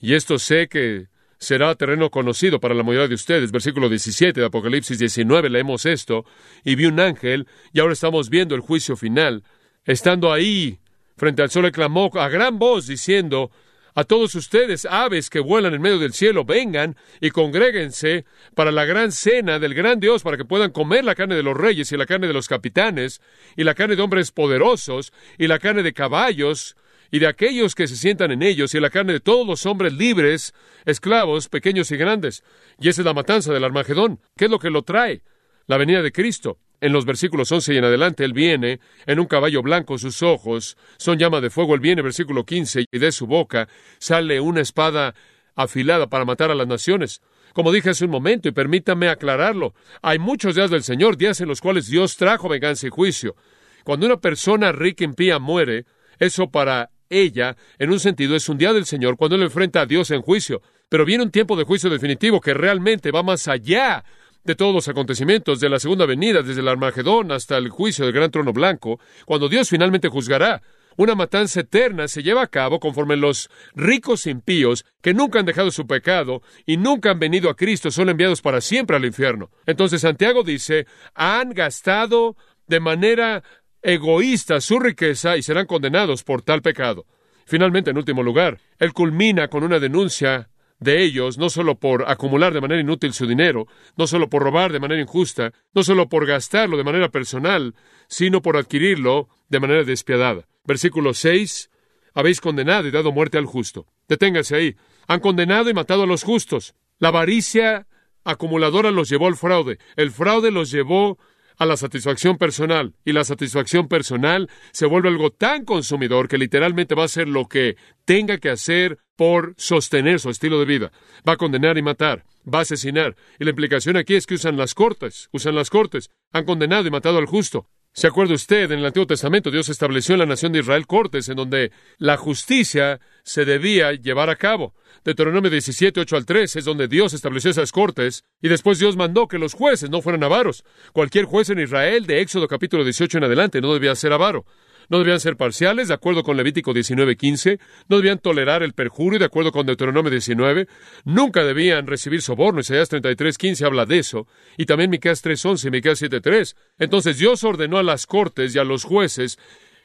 Y 0.00 0.14
esto 0.14 0.38
sé 0.40 0.66
que 0.66 1.06
será 1.38 1.72
terreno 1.76 2.10
conocido 2.10 2.58
para 2.58 2.74
la 2.74 2.82
mayoría 2.82 3.06
de 3.06 3.14
ustedes. 3.14 3.52
Versículo 3.52 3.88
17 3.88 4.40
de 4.40 4.46
Apocalipsis 4.46 4.98
19 4.98 5.48
leemos 5.50 5.86
esto, 5.86 6.24
y 6.64 6.74
vi 6.74 6.86
un 6.86 6.98
ángel, 6.98 7.46
y 7.72 7.78
ahora 7.78 7.92
estamos 7.92 8.28
viendo 8.28 8.56
el 8.56 8.60
juicio 8.60 8.96
final. 8.96 9.44
Estando 9.84 10.32
ahí, 10.32 10.80
frente 11.16 11.42
al 11.42 11.50
sol, 11.50 11.70
clamó 11.70 12.10
a 12.14 12.28
gran 12.28 12.58
voz 12.58 12.88
diciendo, 12.88 13.52
a 13.98 14.04
todos 14.04 14.36
ustedes, 14.36 14.84
aves 14.84 15.28
que 15.28 15.40
vuelan 15.40 15.74
en 15.74 15.82
medio 15.82 15.98
del 15.98 16.12
cielo, 16.12 16.44
vengan 16.44 16.94
y 17.20 17.30
congréguense 17.30 18.26
para 18.54 18.70
la 18.70 18.84
gran 18.84 19.10
cena 19.10 19.58
del 19.58 19.74
gran 19.74 19.98
Dios, 19.98 20.22
para 20.22 20.36
que 20.36 20.44
puedan 20.44 20.70
comer 20.70 21.04
la 21.04 21.16
carne 21.16 21.34
de 21.34 21.42
los 21.42 21.56
reyes 21.56 21.90
y 21.90 21.96
la 21.96 22.06
carne 22.06 22.28
de 22.28 22.32
los 22.32 22.46
capitanes, 22.46 23.20
y 23.56 23.64
la 23.64 23.74
carne 23.74 23.96
de 23.96 24.02
hombres 24.02 24.30
poderosos, 24.30 25.12
y 25.36 25.48
la 25.48 25.58
carne 25.58 25.82
de 25.82 25.94
caballos, 25.94 26.76
y 27.10 27.18
de 27.18 27.26
aquellos 27.26 27.74
que 27.74 27.88
se 27.88 27.96
sientan 27.96 28.30
en 28.30 28.44
ellos, 28.44 28.72
y 28.72 28.78
la 28.78 28.90
carne 28.90 29.14
de 29.14 29.20
todos 29.20 29.44
los 29.44 29.66
hombres 29.66 29.92
libres, 29.92 30.54
esclavos, 30.84 31.48
pequeños 31.48 31.90
y 31.90 31.96
grandes. 31.96 32.44
Y 32.78 32.90
esa 32.90 33.00
es 33.00 33.04
la 33.04 33.14
matanza 33.14 33.52
del 33.52 33.64
Armagedón. 33.64 34.20
¿Qué 34.36 34.44
es 34.44 34.50
lo 34.52 34.60
que 34.60 34.70
lo 34.70 34.82
trae? 34.82 35.22
La 35.66 35.76
venida 35.76 36.02
de 36.02 36.12
Cristo. 36.12 36.60
En 36.80 36.92
los 36.92 37.04
versículos 37.04 37.50
11 37.50 37.74
y 37.74 37.76
en 37.78 37.84
adelante, 37.84 38.24
Él 38.24 38.32
viene 38.32 38.78
en 39.06 39.18
un 39.18 39.26
caballo 39.26 39.62
blanco, 39.62 39.98
sus 39.98 40.22
ojos 40.22 40.76
son 40.96 41.18
llama 41.18 41.40
de 41.40 41.50
fuego. 41.50 41.74
Él 41.74 41.80
viene, 41.80 42.02
versículo 42.02 42.44
15, 42.44 42.84
y 42.90 42.98
de 42.98 43.10
su 43.10 43.26
boca 43.26 43.68
sale 43.98 44.40
una 44.40 44.60
espada 44.60 45.14
afilada 45.56 46.08
para 46.08 46.24
matar 46.24 46.50
a 46.50 46.54
las 46.54 46.68
naciones. 46.68 47.20
Como 47.52 47.72
dije 47.72 47.90
hace 47.90 48.04
un 48.04 48.12
momento, 48.12 48.48
y 48.48 48.52
permítame 48.52 49.08
aclararlo, 49.08 49.74
hay 50.02 50.20
muchos 50.20 50.54
días 50.54 50.70
del 50.70 50.84
Señor, 50.84 51.16
días 51.16 51.40
en 51.40 51.48
los 51.48 51.60
cuales 51.60 51.88
Dios 51.88 52.16
trajo 52.16 52.48
venganza 52.48 52.86
y 52.86 52.90
juicio. 52.90 53.34
Cuando 53.82 54.06
una 54.06 54.18
persona 54.18 54.70
rica 54.70 55.02
impía 55.02 55.40
muere, 55.40 55.84
eso 56.20 56.48
para 56.50 56.90
ella, 57.10 57.56
en 57.78 57.90
un 57.90 57.98
sentido, 57.98 58.36
es 58.36 58.48
un 58.48 58.58
día 58.58 58.72
del 58.72 58.86
Señor 58.86 59.16
cuando 59.16 59.34
Él 59.34 59.42
enfrenta 59.42 59.80
a 59.80 59.86
Dios 59.86 60.10
en 60.12 60.22
juicio. 60.22 60.62
Pero 60.88 61.04
viene 61.04 61.24
un 61.24 61.30
tiempo 61.30 61.56
de 61.56 61.64
juicio 61.64 61.90
definitivo 61.90 62.40
que 62.40 62.54
realmente 62.54 63.10
va 63.10 63.22
más 63.22 63.48
allá 63.48 64.04
de 64.44 64.54
todos 64.54 64.74
los 64.74 64.88
acontecimientos 64.88 65.60
de 65.60 65.68
la 65.68 65.78
segunda 65.78 66.06
venida, 66.06 66.42
desde 66.42 66.60
el 66.60 66.68
Armagedón 66.68 67.32
hasta 67.32 67.56
el 67.56 67.68
juicio 67.68 68.04
del 68.04 68.14
gran 68.14 68.30
trono 68.30 68.52
blanco, 68.52 69.00
cuando 69.26 69.48
Dios 69.48 69.68
finalmente 69.68 70.08
juzgará. 70.08 70.62
Una 70.96 71.14
matanza 71.14 71.60
eterna 71.60 72.08
se 72.08 72.24
lleva 72.24 72.42
a 72.42 72.48
cabo 72.48 72.80
conforme 72.80 73.16
los 73.16 73.50
ricos 73.76 74.26
impíos 74.26 74.84
que 75.00 75.14
nunca 75.14 75.38
han 75.38 75.46
dejado 75.46 75.70
su 75.70 75.86
pecado 75.86 76.42
y 76.66 76.76
nunca 76.76 77.12
han 77.12 77.20
venido 77.20 77.50
a 77.50 77.54
Cristo 77.56 77.92
son 77.92 78.08
enviados 78.08 78.42
para 78.42 78.60
siempre 78.60 78.96
al 78.96 79.04
infierno. 79.04 79.48
Entonces 79.64 80.00
Santiago 80.00 80.42
dice, 80.42 80.86
han 81.14 81.50
gastado 81.50 82.36
de 82.66 82.80
manera 82.80 83.44
egoísta 83.80 84.60
su 84.60 84.80
riqueza 84.80 85.36
y 85.36 85.42
serán 85.42 85.66
condenados 85.66 86.24
por 86.24 86.42
tal 86.42 86.62
pecado. 86.62 87.06
Finalmente, 87.46 87.90
en 87.90 87.96
último 87.96 88.24
lugar, 88.24 88.58
él 88.78 88.92
culmina 88.92 89.48
con 89.48 89.62
una 89.62 89.78
denuncia 89.78 90.50
de 90.80 91.02
ellos, 91.02 91.38
no 91.38 91.50
solo 91.50 91.76
por 91.76 92.08
acumular 92.08 92.52
de 92.54 92.60
manera 92.60 92.80
inútil 92.80 93.12
su 93.12 93.26
dinero, 93.26 93.66
no 93.96 94.06
solo 94.06 94.28
por 94.28 94.42
robar 94.42 94.72
de 94.72 94.80
manera 94.80 95.00
injusta, 95.00 95.52
no 95.74 95.82
solo 95.82 96.08
por 96.08 96.26
gastarlo 96.26 96.76
de 96.76 96.84
manera 96.84 97.08
personal, 97.08 97.74
sino 98.06 98.42
por 98.42 98.56
adquirirlo 98.56 99.28
de 99.48 99.60
manera 99.60 99.84
despiadada. 99.84 100.46
Versículo 100.64 101.14
6. 101.14 101.70
Habéis 102.14 102.40
condenado 102.40 102.88
y 102.88 102.90
dado 102.90 103.12
muerte 103.12 103.38
al 103.38 103.46
justo. 103.46 103.86
Deténgase 104.08 104.56
ahí. 104.56 104.76
Han 105.06 105.20
condenado 105.20 105.70
y 105.70 105.74
matado 105.74 106.02
a 106.02 106.06
los 106.06 106.22
justos. 106.22 106.74
La 106.98 107.08
avaricia 107.08 107.86
acumuladora 108.24 108.90
los 108.90 109.08
llevó 109.08 109.26
al 109.26 109.36
fraude. 109.36 109.78
El 109.96 110.10
fraude 110.10 110.50
los 110.50 110.70
llevó 110.70 111.18
a 111.58 111.66
la 111.66 111.76
satisfacción 111.76 112.38
personal. 112.38 112.94
Y 113.04 113.12
la 113.12 113.24
satisfacción 113.24 113.88
personal 113.88 114.48
se 114.72 114.86
vuelve 114.86 115.08
algo 115.08 115.30
tan 115.30 115.64
consumidor 115.64 116.28
que 116.28 116.38
literalmente 116.38 116.94
va 116.94 117.02
a 117.02 117.06
hacer 117.06 117.28
lo 117.28 117.46
que 117.46 117.76
tenga 118.04 118.38
que 118.38 118.50
hacer 118.50 118.98
por 119.16 119.54
sostener 119.58 120.20
su 120.20 120.30
estilo 120.30 120.58
de 120.60 120.64
vida. 120.64 120.92
Va 121.28 121.34
a 121.34 121.36
condenar 121.36 121.76
y 121.76 121.82
matar, 121.82 122.24
va 122.42 122.60
a 122.60 122.62
asesinar. 122.62 123.16
Y 123.38 123.44
la 123.44 123.50
implicación 123.50 123.96
aquí 123.96 124.14
es 124.14 124.26
que 124.26 124.34
usan 124.34 124.56
las 124.56 124.74
cortes, 124.74 125.28
usan 125.32 125.54
las 125.54 125.70
cortes. 125.70 126.10
Han 126.32 126.44
condenado 126.44 126.86
y 126.86 126.90
matado 126.90 127.18
al 127.18 127.26
justo. 127.26 127.68
¿Se 127.98 128.06
acuerda 128.06 128.34
usted? 128.34 128.70
En 128.70 128.78
el 128.78 128.86
Antiguo 128.86 129.08
Testamento 129.08 129.50
Dios 129.50 129.68
estableció 129.68 130.14
en 130.14 130.20
la 130.20 130.26
nación 130.26 130.52
de 130.52 130.60
Israel 130.60 130.86
cortes 130.86 131.28
en 131.28 131.34
donde 131.34 131.72
la 131.96 132.16
justicia 132.16 133.00
se 133.24 133.44
debía 133.44 133.90
llevar 133.90 134.30
a 134.30 134.36
cabo. 134.36 134.72
Deuteronomio 135.04 135.50
17, 135.50 136.02
8 136.02 136.16
al 136.16 136.24
3 136.24 136.54
es 136.54 136.64
donde 136.64 136.86
Dios 136.86 137.12
estableció 137.12 137.50
esas 137.50 137.72
cortes 137.72 138.22
y 138.40 138.46
después 138.46 138.78
Dios 138.78 138.96
mandó 138.96 139.26
que 139.26 139.40
los 139.40 139.52
jueces 139.52 139.90
no 139.90 140.00
fueran 140.00 140.22
avaros. 140.22 140.62
Cualquier 140.92 141.24
juez 141.24 141.50
en 141.50 141.58
Israel 141.58 142.06
de 142.06 142.20
Éxodo 142.20 142.46
capítulo 142.46 142.84
18 142.84 143.18
en 143.18 143.24
adelante 143.24 143.60
no 143.60 143.74
debía 143.74 143.96
ser 143.96 144.12
avaro 144.12 144.46
no 144.88 144.98
debían 144.98 145.20
ser 145.20 145.36
parciales, 145.36 145.88
de 145.88 145.94
acuerdo 145.94 146.22
con 146.22 146.36
Levítico 146.36 146.72
19:15, 146.72 147.58
no 147.88 147.96
debían 147.96 148.18
tolerar 148.18 148.62
el 148.62 148.72
perjurio, 148.72 149.18
de 149.18 149.26
acuerdo 149.26 149.52
con 149.52 149.66
Deuteronomio 149.66 150.10
19, 150.10 150.66
nunca 151.04 151.44
debían 151.44 151.86
recibir 151.86 152.22
soborno, 152.22 152.60
Isaías 152.60 152.88
33:15 152.88 153.64
habla 153.64 153.86
de 153.86 153.98
eso, 153.98 154.26
y 154.56 154.66
también 154.66 154.90
Miqueas 154.90 155.22
3:11 155.22 155.68
y 155.68 155.70
Miqueas 155.70 155.98
7:3. 155.98 156.56
Entonces 156.78 157.18
Dios 157.18 157.44
ordenó 157.44 157.78
a 157.78 157.82
las 157.82 158.06
cortes 158.06 158.54
y 158.54 158.58
a 158.58 158.64
los 158.64 158.84
jueces 158.84 159.38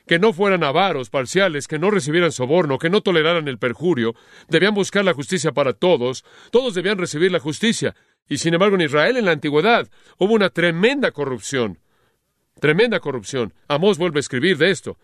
que 0.08 0.20
no 0.20 0.34
fueran 0.34 0.64
avaros, 0.64 1.10
parciales, 1.10 1.68
que 1.68 1.80
no 1.80 1.90
recibieran 1.90 2.32
soborno, 2.32 2.78
que 2.78 2.90
no 2.90 3.02
toleraran 3.02 3.48
el 3.48 3.58
perjurio, 3.58 4.16
debían 4.50 4.74
buscar 4.74 5.06
la 5.06 5.14
justicia 5.14 5.54
para 5.54 5.74
todos, 5.74 6.26
todos 6.52 6.74
debían 6.74 6.98
recibir 6.98 7.32
la 7.32 7.40
justicia. 7.40 7.96
Y 8.28 8.38
sin 8.38 8.54
embargo 8.54 8.76
en 8.76 8.82
Israel 8.82 9.18
en 9.18 9.26
la 9.26 9.32
antigüedad 9.32 9.90
hubo 10.18 10.34
una 10.34 10.50
tremenda 10.50 11.12
corrupción. 11.12 11.80
Tremenda 12.60 13.00
corrupción. 13.00 13.54
Amós 13.68 13.98
vuelve 13.98 14.20
a 14.20 14.22
escribir 14.22 14.58
de 14.58 14.72
esto. 14.72 14.98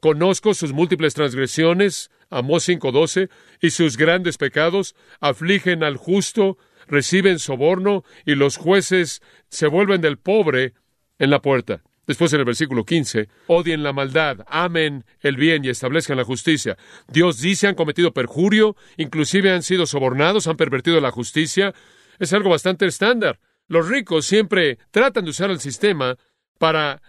Conozco 0.00 0.52
sus 0.52 0.72
múltiples 0.72 1.14
transgresiones, 1.14 2.10
Amós 2.28 2.68
5.12, 2.68 3.30
y 3.60 3.70
sus 3.70 3.96
grandes 3.96 4.36
pecados, 4.36 4.94
afligen 5.20 5.84
al 5.84 5.96
justo, 5.96 6.58
reciben 6.88 7.38
soborno, 7.38 8.04
y 8.26 8.34
los 8.34 8.56
jueces 8.56 9.22
se 9.48 9.68
vuelven 9.68 10.00
del 10.00 10.18
pobre 10.18 10.74
en 11.18 11.30
la 11.30 11.40
puerta. 11.40 11.82
Después 12.06 12.32
en 12.32 12.40
el 12.40 12.44
versículo 12.44 12.84
15, 12.84 13.28
odien 13.46 13.84
la 13.84 13.92
maldad, 13.92 14.38
amen 14.48 15.04
el 15.20 15.36
bien 15.36 15.64
y 15.64 15.68
establezcan 15.68 16.16
la 16.16 16.24
justicia. 16.24 16.76
Dios 17.06 17.40
dice 17.40 17.68
han 17.68 17.76
cometido 17.76 18.12
perjurio, 18.12 18.76
inclusive 18.96 19.52
han 19.52 19.62
sido 19.62 19.86
sobornados, 19.86 20.48
han 20.48 20.56
pervertido 20.56 21.00
la 21.00 21.12
justicia. 21.12 21.72
Es 22.18 22.32
algo 22.32 22.50
bastante 22.50 22.86
estándar. 22.86 23.38
Los 23.68 23.88
ricos 23.88 24.26
siempre 24.26 24.78
tratan 24.90 25.24
de 25.24 25.30
usar 25.30 25.50
el 25.50 25.60
sistema 25.60 26.18
para 26.62 27.02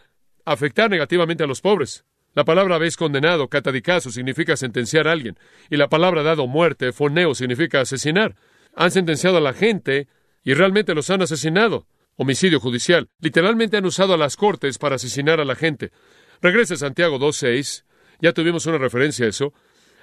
afectar 0.46 0.90
negativamente 0.90 1.44
a 1.44 1.46
los 1.46 1.62
pobres. 1.62 2.06
La 2.34 2.44
palabra 2.44 2.74
habéis 2.74 2.98
condenado, 2.98 3.50
catadicazo, 3.50 4.10
significa 4.10 4.58
sentenciar 4.58 5.08
a 5.08 5.12
alguien, 5.12 5.38
y 5.70 5.78
la 5.78 5.90
palabra 5.90 6.24
dado 6.24 6.48
muerte, 6.48 6.92
foneo, 6.92 7.36
significa 7.36 7.80
asesinar. 7.80 8.36
Han 8.76 8.90
sentenciado 8.90 9.38
a 9.38 9.42
la 9.42 9.54
gente 9.54 10.08
y 10.44 10.56
realmente 10.56 10.96
los 10.96 11.12
han 11.12 11.22
asesinado. 11.22 11.86
Homicidio 12.16 12.60
judicial. 12.60 13.10
Literalmente 13.20 13.78
han 13.78 13.86
usado 13.86 14.16
a 14.16 14.18
las 14.18 14.38
cortes 14.38 14.80
para 14.80 14.96
asesinar 14.96 15.40
a 15.40 15.46
la 15.46 15.54
gente. 15.54 15.92
Regrese 16.42 16.74
a 16.74 16.78
Santiago 16.78 17.20
2.6. 17.20 17.84
Ya 18.22 18.34
tuvimos 18.34 18.66
una 18.66 18.80
referencia 18.80 19.28
a 19.28 19.30
eso. 19.30 19.54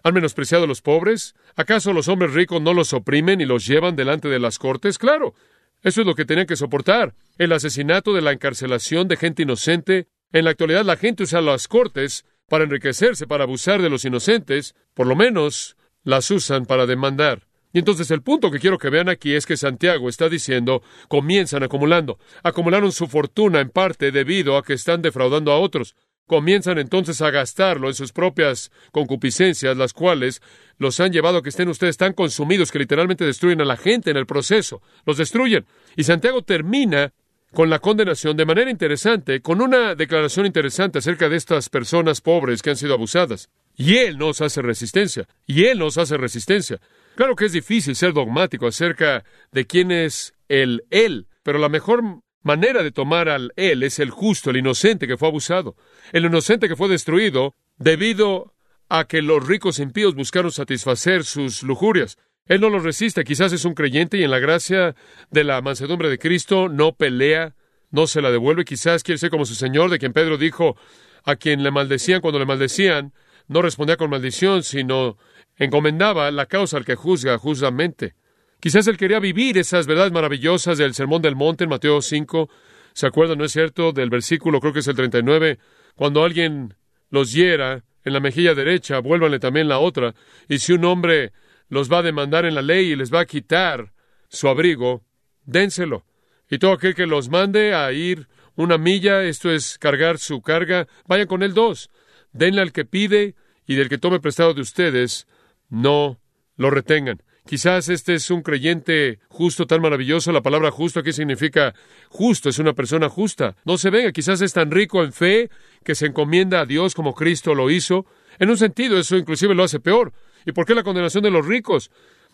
¿Han 0.05 0.15
menospreciado 0.15 0.63
a 0.63 0.69
los 0.69 0.81
pobres? 0.81 1.35
¿Acaso 1.57 1.93
los 1.93 2.07
hombres 2.07 2.35
ricos 2.35 2.63
no 2.63 2.73
los 2.73 2.93
oprimen 2.93 3.41
y 3.41 3.47
los 3.47 3.67
llevan 3.67 3.97
delante 3.97 4.29
de 4.29 4.39
las 4.39 4.61
cortes? 4.61 4.97
Claro, 4.97 5.35
eso 5.83 6.03
es 6.03 6.07
lo 6.07 6.15
que 6.15 6.25
tenían 6.25 6.47
que 6.47 6.57
soportar. 6.57 7.15
El 7.39 7.53
asesinato 7.53 8.13
de 8.13 8.23
la 8.23 8.33
encarcelación 8.33 9.09
de 9.09 9.17
gente 9.17 9.43
inocente. 9.43 10.09
En 10.33 10.45
la 10.45 10.51
actualidad 10.51 10.85
la 10.85 10.97
gente 10.97 11.23
usa 11.23 11.41
las 11.41 11.69
cortes 11.69 12.25
para 12.49 12.65
enriquecerse, 12.65 13.27
para 13.27 13.45
abusar 13.45 13.81
de 13.81 13.91
los 13.91 14.05
inocentes. 14.05 14.75
Por 14.95 15.07
lo 15.07 15.17
menos 15.17 15.77
las 16.05 16.31
usan 16.31 16.67
para 16.67 16.87
demandar. 16.87 17.47
Y 17.73 17.79
entonces 17.79 18.11
el 18.11 18.23
punto 18.23 18.51
que 18.51 18.59
quiero 18.59 18.79
que 18.79 18.91
vean 18.91 19.09
aquí 19.09 19.35
es 19.35 19.47
que 19.47 19.57
Santiago 19.57 20.09
está 20.09 20.29
diciendo, 20.29 20.83
comienzan 21.09 21.63
acumulando. 21.63 22.19
Acumularon 22.43 22.91
su 22.91 23.07
fortuna 23.07 23.61
en 23.61 23.71
parte 23.71 24.11
debido 24.11 24.57
a 24.57 24.65
que 24.65 24.73
están 24.73 25.03
defraudando 25.03 25.53
a 25.53 25.59
otros 25.59 25.95
comienzan 26.31 26.79
entonces 26.79 27.21
a 27.23 27.33
gastarlo 27.33 27.89
en 27.89 27.95
sus 27.95 28.13
propias 28.13 28.71
concupiscencias, 28.93 29.77
las 29.77 29.93
cuales 29.93 30.41
los 30.79 31.01
han 31.01 31.11
llevado 31.11 31.39
a 31.39 31.43
que 31.43 31.49
estén 31.49 31.67
ustedes 31.67 31.97
tan 31.97 32.13
consumidos 32.13 32.71
que 32.71 32.79
literalmente 32.79 33.25
destruyen 33.25 33.61
a 33.61 33.65
la 33.65 33.77
gente 33.77 34.13
en 34.13 34.17
el 34.17 34.27
proceso, 34.27 34.81
los 35.05 35.17
destruyen. 35.17 35.67
Y 35.97 36.05
Santiago 36.05 36.43
termina 36.43 37.13
con 37.53 37.69
la 37.69 37.81
condenación 37.81 38.37
de 38.37 38.47
manera 38.47 38.71
interesante, 38.71 39.41
con 39.41 39.61
una 39.61 39.97
declaración 39.97 40.47
interesante 40.47 41.01
acerca 41.01 41.29
de 41.29 41.35
estas 41.35 41.69
personas 41.69 42.21
pobres 42.21 42.63
que 42.63 42.71
han 42.71 42.77
sido 42.77 42.95
abusadas. 42.95 43.51
Y 43.77 43.97
él 43.97 44.17
nos 44.17 44.41
hace 44.41 44.63
resistencia, 44.63 45.27
y 45.49 45.65
él 45.65 45.81
nos 45.81 45.99
hace 45.99 46.17
resistencia. 46.17 46.81
Claro 47.17 47.35
que 47.35 47.47
es 47.47 47.53
difícil 47.53 47.97
ser 47.97 48.13
dogmático 48.13 48.69
acerca 48.69 49.25
de 49.51 49.67
quién 49.67 49.91
es 49.91 50.33
el 50.49 50.85
él, 50.91 51.27
pero 51.43 51.59
la 51.59 51.69
mejor 51.69 52.05
manera 52.43 52.83
de 52.83 52.93
tomar 52.93 53.29
al 53.29 53.53
él 53.57 53.83
es 53.83 53.99
el 53.99 54.11
justo, 54.11 54.51
el 54.51 54.57
inocente 54.57 55.07
que 55.07 55.17
fue 55.17 55.29
abusado, 55.29 55.77
el 56.13 56.25
inocente 56.25 56.69
que 56.69 56.77
fue 56.77 56.89
destruido 56.89 57.55
debido 57.79 58.55
a 58.89 59.05
que 59.05 59.23
los 59.23 59.47
ricos 59.47 59.79
impíos 59.79 60.15
buscaron 60.15 60.51
satisfacer 60.51 61.25
sus 61.25 61.63
lujurias. 61.63 62.19
Él 62.47 62.61
no 62.61 62.69
los 62.69 62.83
resiste, 62.83 63.25
quizás 63.25 63.53
es 63.53 63.65
un 63.65 63.75
creyente 63.75 64.19
y 64.19 64.25
en 64.25 64.31
la 64.31 64.41
gracia 64.41 64.97
de 65.31 65.45
la 65.45 65.61
mansedumbre 65.63 66.09
de 66.09 66.19
Cristo 66.19 66.69
no 66.69 66.93
pelea, 66.93 67.55
no 67.91 68.07
se 68.07 68.21
la 68.21 68.31
devuelve, 68.31 68.65
quizás 68.65 69.05
quiere 69.05 69.19
ser 69.19 69.31
como 69.31 69.45
su 69.45 69.55
Señor, 69.55 69.91
de 69.91 69.99
quien 69.99 70.13
Pedro 70.13 70.37
dijo, 70.37 70.77
a 71.25 71.37
quien 71.37 71.63
le 71.63 71.71
maldecían 71.71 72.21
cuando 72.21 72.39
le 72.39 72.47
maldecían, 72.47 73.13
no 73.47 73.63
respondía 73.63 73.97
con 73.97 74.11
maldición, 74.11 74.63
sino 74.63 75.17
encomendaba 75.57 76.31
la 76.31 76.47
causa 76.47 76.77
al 76.77 76.85
que 76.85 76.97
juzga 76.97 77.39
justamente. 77.39 78.15
Quizás 78.61 78.87
él 78.87 78.97
quería 78.97 79.21
vivir 79.21 79.57
esas 79.59 79.87
verdades 79.87 80.13
maravillosas 80.13 80.79
del 80.79 80.95
Sermón 80.95 81.23
del 81.23 81.37
Monte 81.37 81.65
en 81.65 81.71
Mateo 81.71 82.03
5. 82.03 82.49
¿Se 82.93 83.07
acuerdan, 83.07 83.39
no 83.39 83.45
es 83.45 83.53
cierto, 83.53 83.93
del 83.93 84.11
versículo, 84.11 84.61
creo 84.61 84.73
que 84.73 84.81
es 84.81 84.89
el 84.89 84.97
39? 84.97 85.59
Cuando 85.95 86.25
alguien 86.25 86.75
los 87.11 87.33
hiera 87.33 87.85
en 88.05 88.13
la 88.13 88.21
mejilla 88.21 88.55
derecha, 88.55 89.01
vuélvanle 89.01 89.39
también 89.39 89.69
la 89.69 89.79
otra. 89.79 90.15
Y 90.49 90.59
si 90.59 90.73
un 90.73 90.85
hombre 90.85 91.33
los 91.69 91.91
va 91.91 91.99
a 91.99 92.03
demandar 92.03 92.45
en 92.45 92.55
la 92.55 92.63
ley 92.63 92.93
y 92.93 92.97
les 92.97 93.13
va 93.13 93.21
a 93.21 93.27
quitar 93.27 93.93
su 94.29 94.49
abrigo, 94.49 95.03
dénselo. 95.45 96.05
Y 96.49 96.59
todo 96.59 96.73
aquel 96.73 96.95
que 96.95 97.07
los 97.07 97.29
mande 97.29 97.75
a 97.75 97.93
ir 97.93 98.27
una 98.57 98.77
milla, 98.79 99.23
esto 99.25 99.51
es 99.51 99.79
cargar 99.79 100.19
su 100.19 100.43
carga, 100.43 100.87
vayan 101.07 101.27
con 101.27 101.43
él 101.43 101.55
dos. 101.55 101.91
Denle 102.33 102.61
al 102.61 102.73
que 102.73 102.85
pide 102.85 103.35
y 103.67 103.77
del 103.77 103.89
que 103.89 103.99
tome 103.99 104.21
prestado 104.21 104.53
de 104.55 104.61
ustedes, 104.61 105.27
no 105.69 106.19
lo 106.57 106.71
retengan. 106.71 107.23
Quizás 107.47 107.89
este 107.89 108.15
es 108.15 108.31
un 108.31 108.43
creyente 108.43 109.19
justo 109.29 109.67
tan 109.67 109.81
maravilloso. 109.81 110.31
La 110.33 110.43
palabra 110.43 110.71
justo 110.71 111.01
aquí 111.01 111.13
significa 111.13 111.75
justo, 112.09 112.49
es 112.49 112.59
una 112.59 112.75
persona 112.75 113.09
justa. 113.09 113.57
No 113.65 113.79
se 113.79 113.91
venga, 113.91 114.13
quizás 114.13 114.41
es 114.41 114.53
tan 114.53 114.71
rico 114.71 115.03
en 115.03 115.13
fe 115.13 115.51
que 115.85 115.95
se 115.95 116.07
encomienda 116.07 116.61
a 116.61 116.67
Dios 116.67 116.95
como 116.95 117.15
Cristo 117.15 117.55
lo 117.55 117.71
hizo. 117.71 118.07
En 118.39 118.51
un 118.51 118.57
sentido, 118.57 118.99
eso 118.99 119.17
inclusive 119.17 119.55
lo 119.55 119.65
hace 119.65 119.81
peor. 119.81 120.13
¿Y 120.47 120.53
por 120.53 120.67
qué 120.67 120.75
la 120.75 120.83
condenación 120.83 121.25
de 121.25 121.31
los 121.31 121.47
ricos? 121.47 121.91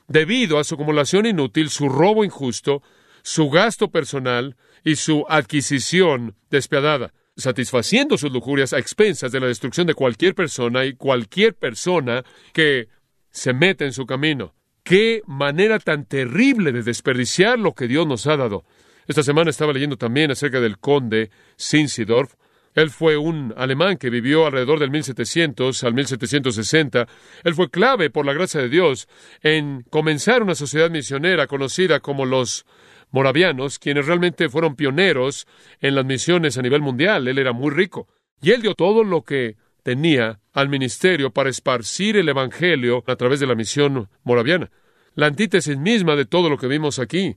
Debido 0.09 0.59
a 0.59 0.65
su 0.65 0.75
acumulación 0.75 1.27
inútil, 1.27 1.71
su 1.71 1.89
robo 1.89 2.25
injusto, 2.25 2.83
su 3.23 3.51
gasto 3.51 3.91
personal 3.91 4.57
y 4.85 4.97
su 4.97 5.25
adquisición 5.29 6.37
despiadada, 6.51 7.13
satisfaciendo 7.37 8.17
sus 8.17 8.31
lujurias 8.31 8.73
a 8.73 8.79
expensas 8.79 9.33
de 9.33 9.41
la 9.41 9.49
destrucción 9.49 9.87
de 9.87 9.95
cualquier 9.95 10.35
persona 10.35 10.85
y 10.85 10.95
cualquier 10.95 11.55
persona 11.55 12.25
que 12.53 12.89
se 13.31 13.53
mete 13.53 13.85
en 13.85 13.93
su 13.93 14.07
camino. 14.07 14.56
Qué 14.87 15.23
manera 15.27 15.81
tan 15.81 16.05
terrible 16.05 16.71
de 16.71 16.85
desperdiciar 16.85 17.59
lo 17.59 17.75
que 17.75 17.89
Dios 17.89 18.07
nos 18.07 18.29
ha 18.29 18.37
dado. 18.37 18.63
Esta 19.09 19.25
semana 19.25 19.51
estaba 19.51 19.73
leyendo 19.73 19.97
también 19.97 20.31
acerca 20.31 20.61
del 20.61 20.79
conde 20.79 21.33
Sinsidorf. 21.57 22.35
Él 22.73 22.91
fue 22.91 23.17
un 23.17 23.53
alemán 23.57 23.97
que 23.97 24.11
vivió 24.11 24.47
alrededor 24.47 24.79
del 24.79 24.93
1700 24.93 25.83
al 25.83 25.93
1760. 25.93 27.09
Él 27.43 27.55
fue 27.57 27.69
clave, 27.69 28.11
por 28.11 28.25
la 28.27 28.33
gracia 28.33 28.61
de 28.61 28.69
Dios, 28.69 29.09
en 29.43 29.83
comenzar 29.91 30.41
una 30.45 30.55
sociedad 30.55 30.89
misionera 30.89 31.49
conocida 31.49 31.99
como 31.99 32.25
los 32.25 32.65
moravianos, 33.11 33.81
quienes 33.81 34.07
realmente 34.07 34.49
fueron 34.49 34.77
pioneros 34.77 35.49
en 35.81 35.97
las 35.97 36.05
misiones 36.05 36.59
a 36.59 36.63
nivel 36.63 36.83
mundial. 36.83 37.27
Él 37.27 37.39
era 37.39 37.53
muy 37.53 37.73
rico. 37.73 38.07
Y 38.41 38.53
él 38.53 38.63
dio 38.63 38.77
todo 38.77 39.03
lo 39.03 39.23
que 39.23 39.57
tenía 39.87 40.41
al 40.53 40.69
ministerio 40.69 41.31
para 41.31 41.49
esparcir 41.49 42.17
el 42.17 42.29
Evangelio 42.29 43.05
a 43.07 43.15
través 43.15 43.39
de 43.39 43.47
la 43.47 43.55
misión 43.55 44.09
moraviana. 44.25 44.69
la 45.15 45.27
antítesis 45.27 45.79
misma 45.79 46.17
de 46.17 46.25
todo 46.25 46.51
lo 46.51 46.59
que 46.59 46.67
vimos 46.67 46.99
aquí. 46.99 47.37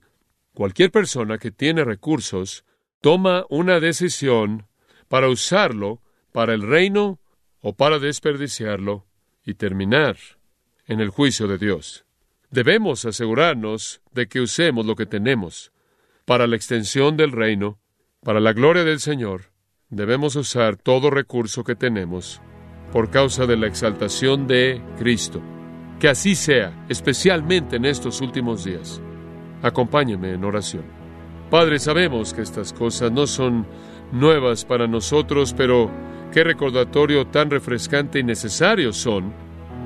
Cualquier 0.52 0.90
persona 0.90 1.38
que 1.38 1.52
tiene 1.52 1.84
recursos 1.84 2.64
toma 3.00 3.46
una 3.50 3.78
decisión 3.78 4.66
para 5.06 5.28
usarlo 5.28 6.02
para 6.32 6.52
el 6.52 6.62
reino 6.62 7.20
o 7.60 7.76
para 7.76 8.00
desperdiciarlo 8.00 9.06
y 9.44 9.54
terminar 9.54 10.16
en 10.86 10.98
el 10.98 11.10
juicio 11.10 11.46
de 11.46 11.56
Dios. 11.56 12.04
Debemos 12.50 13.04
asegurarnos 13.04 14.02
de 14.10 14.26
que 14.26 14.40
usemos 14.40 14.84
lo 14.84 14.96
que 14.96 15.06
tenemos 15.06 15.70
para 16.24 16.48
la 16.48 16.56
extensión 16.56 17.16
del 17.16 17.30
reino, 17.30 17.78
para 18.24 18.40
la 18.40 18.52
gloria 18.52 18.82
del 18.82 18.98
Señor. 18.98 19.49
Debemos 19.90 20.36
usar 20.36 20.76
todo 20.76 21.10
recurso 21.10 21.64
que 21.64 21.74
tenemos 21.74 22.40
por 22.92 23.10
causa 23.10 23.46
de 23.46 23.56
la 23.56 23.66
exaltación 23.66 24.46
de 24.46 24.80
Cristo. 24.96 25.42
Que 25.98 26.08
así 26.08 26.36
sea, 26.36 26.86
especialmente 26.88 27.74
en 27.74 27.84
estos 27.84 28.20
últimos 28.20 28.64
días. 28.64 29.02
Acompáñeme 29.62 30.32
en 30.32 30.44
oración. 30.44 30.84
Padre, 31.50 31.80
sabemos 31.80 32.32
que 32.32 32.42
estas 32.42 32.72
cosas 32.72 33.10
no 33.10 33.26
son 33.26 33.66
nuevas 34.12 34.64
para 34.64 34.86
nosotros, 34.86 35.52
pero 35.56 35.90
qué 36.32 36.44
recordatorio 36.44 37.26
tan 37.26 37.50
refrescante 37.50 38.20
y 38.20 38.22
necesario 38.22 38.92
son, 38.92 39.32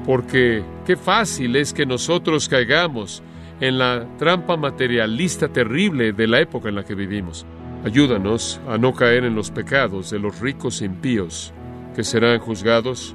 porque 0.05 0.63
qué 0.85 0.97
fácil 0.97 1.57
es 1.57 1.73
que 1.73 1.87
nosotros 1.87 2.51
caigamos 2.51 3.23
en 3.59 3.79
la 3.79 4.07
trampa 4.19 4.59
materialista 4.59 5.49
terrible 5.49 6.13
de 6.13 6.27
la 6.27 6.41
época 6.41 6.69
en 6.69 6.75
la 6.75 6.85
que 6.85 6.95
vivimos. 6.95 7.47
Ayúdanos 7.85 8.61
a 8.67 8.79
no 8.79 8.95
caer 8.95 9.25
en 9.25 9.35
los 9.35 9.51
pecados 9.51 10.11
de 10.11 10.19
los 10.19 10.41
ricos 10.41 10.81
impíos 10.81 11.53
que 11.95 12.03
serán 12.03 12.39
juzgados. 12.39 13.15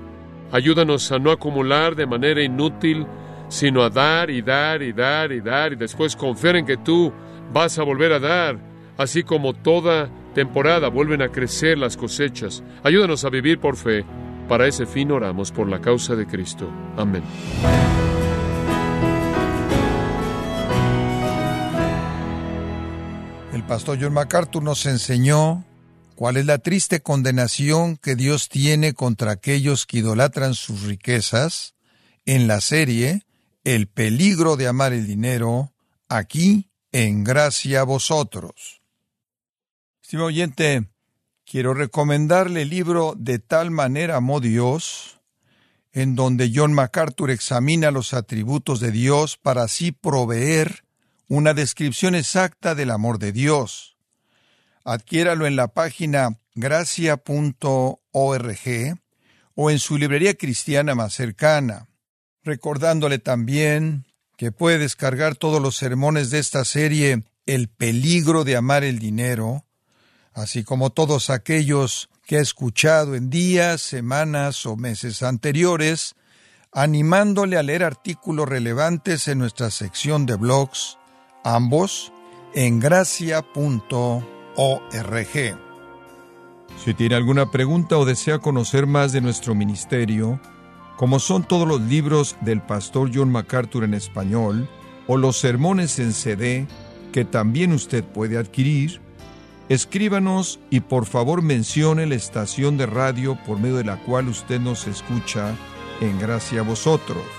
Ayúdanos 0.51 1.12
a 1.12 1.17
no 1.17 1.32
acumular 1.32 1.95
de 1.95 2.05
manera 2.05 2.43
inútil, 2.43 3.08
sino 3.47 3.82
a 3.82 3.89
dar 3.89 4.29
y 4.29 4.43
dar 4.43 4.84
y 4.84 4.93
dar 4.93 5.32
y 5.32 5.41
dar 5.41 5.73
y 5.73 5.75
después 5.75 6.15
confiar 6.15 6.55
en 6.55 6.65
que 6.67 6.77
tú 6.77 7.12
vas 7.51 7.79
a 7.79 7.84
volver 7.84 8.13
a 8.13 8.19
dar, 8.19 8.60
así 8.97 9.23
como 9.23 9.53
toda 9.53 10.10
temporada 10.36 10.89
vuelven 10.89 11.23
a 11.23 11.29
crecer 11.29 11.77
las 11.77 11.97
cosechas. 11.97 12.63
Ayúdanos 12.84 13.25
a 13.25 13.29
vivir 13.29 13.60
por 13.60 13.75
fe. 13.75 14.05
Para 14.47 14.67
ese 14.67 14.86
fin 14.86 15.12
oramos 15.12 15.51
por 15.51 15.67
la 15.67 15.79
causa 15.79 16.15
de 16.15 16.25
Cristo. 16.25 16.69
Amén. 16.95 17.23
Pastor 23.69 23.99
John 24.01 24.13
MacArthur 24.13 24.63
nos 24.63 24.88
enseñó 24.88 25.63
cuál 26.15 26.38
es 26.38 26.47
la 26.47 26.58
triste 26.58 27.01
condenación 27.01 27.97
que 27.97 28.15
Dios 28.15 28.49
tiene 28.49 28.95
contra 28.95 29.29
aquellos 29.29 29.86
que 29.86 29.99
idolatran 29.99 30.55
sus 30.55 30.82
riquezas 30.86 31.75
en 32.25 32.47
la 32.47 32.62
serie 32.62 33.27
El 33.63 33.86
peligro 33.86 34.55
de 34.55 34.67
amar 34.67 34.91
el 34.91 35.05
dinero, 35.05 35.71
aquí 36.08 36.71
en 36.91 37.23
gracia 37.23 37.82
a 37.82 37.84
vosotros. 37.84 38.82
Estimado 40.01 40.29
oyente, 40.29 40.89
quiero 41.45 41.75
recomendarle 41.75 42.63
el 42.63 42.69
libro 42.69 43.13
De 43.15 43.38
tal 43.38 43.69
manera 43.69 44.15
amó 44.15 44.39
Dios, 44.39 45.21
en 45.91 46.15
donde 46.15 46.51
John 46.51 46.73
MacArthur 46.73 47.29
examina 47.29 47.91
los 47.91 48.15
atributos 48.15 48.79
de 48.79 48.89
Dios 48.89 49.38
para 49.38 49.62
así 49.62 49.91
proveer 49.91 50.88
una 51.29 51.53
descripción 51.53 52.15
exacta 52.15 52.75
del 52.75 52.91
amor 52.91 53.19
de 53.19 53.31
Dios. 53.31 53.95
Adquiéralo 54.83 55.47
en 55.47 55.55
la 55.55 55.69
página 55.69 56.39
gracia.org 56.55 57.99
o 59.55 59.71
en 59.71 59.79
su 59.79 59.97
librería 59.97 60.33
cristiana 60.33 60.95
más 60.95 61.13
cercana, 61.13 61.87
recordándole 62.43 63.19
también 63.19 64.05
que 64.37 64.51
puede 64.51 64.79
descargar 64.79 65.35
todos 65.35 65.61
los 65.61 65.75
sermones 65.77 66.31
de 66.31 66.39
esta 66.39 66.65
serie 66.65 67.23
El 67.45 67.67
peligro 67.67 68.43
de 68.43 68.55
amar 68.55 68.83
el 68.83 68.99
dinero, 68.99 69.65
así 70.33 70.63
como 70.63 70.89
todos 70.89 71.29
aquellos 71.29 72.09
que 72.25 72.37
ha 72.37 72.41
escuchado 72.41 73.15
en 73.15 73.29
días, 73.29 73.81
semanas 73.81 74.65
o 74.65 74.75
meses 74.75 75.23
anteriores, 75.23 76.15
animándole 76.71 77.57
a 77.57 77.63
leer 77.63 77.83
artículos 77.83 78.47
relevantes 78.47 79.27
en 79.27 79.39
nuestra 79.39 79.71
sección 79.71 80.25
de 80.25 80.35
blogs, 80.35 80.98
ambos 81.43 82.12
en 82.54 82.80
gracia.org. 82.80 84.23
Si 86.84 86.93
tiene 86.93 87.15
alguna 87.15 87.52
pregunta 87.52 87.97
o 87.97 88.06
desea 88.06 88.39
conocer 88.39 88.88
más 88.88 89.12
de 89.12 89.21
nuestro 89.21 89.54
ministerio, 89.54 90.39
como 90.97 91.19
son 91.19 91.43
todos 91.43 91.67
los 91.67 91.82
libros 91.82 92.36
del 92.41 92.62
pastor 92.62 93.12
John 93.13 93.32
MacArthur 93.32 93.84
en 93.84 93.93
español 93.93 94.69
o 95.08 95.17
los 95.17 95.38
sermones 95.38 95.99
en 95.99 96.13
CD 96.13 96.67
que 97.12 97.25
también 97.25 97.73
usted 97.73 98.04
puede 98.04 98.38
adquirir, 98.38 99.02
escríbanos 99.67 100.60
y 100.69 100.82
por 100.82 101.06
favor 101.06 101.41
mencione 101.41 102.06
la 102.06 102.15
estación 102.15 102.78
de 102.78 102.86
radio 102.86 103.38
por 103.45 103.60
medio 103.60 103.78
de 103.78 103.86
la 103.86 103.97
cual 104.04 104.28
usted 104.28 104.60
nos 104.60 104.88
escucha 104.88 105.56
en 106.02 106.19
gracia 106.19 106.62
a 106.62 106.63
vosotros. 106.63 107.38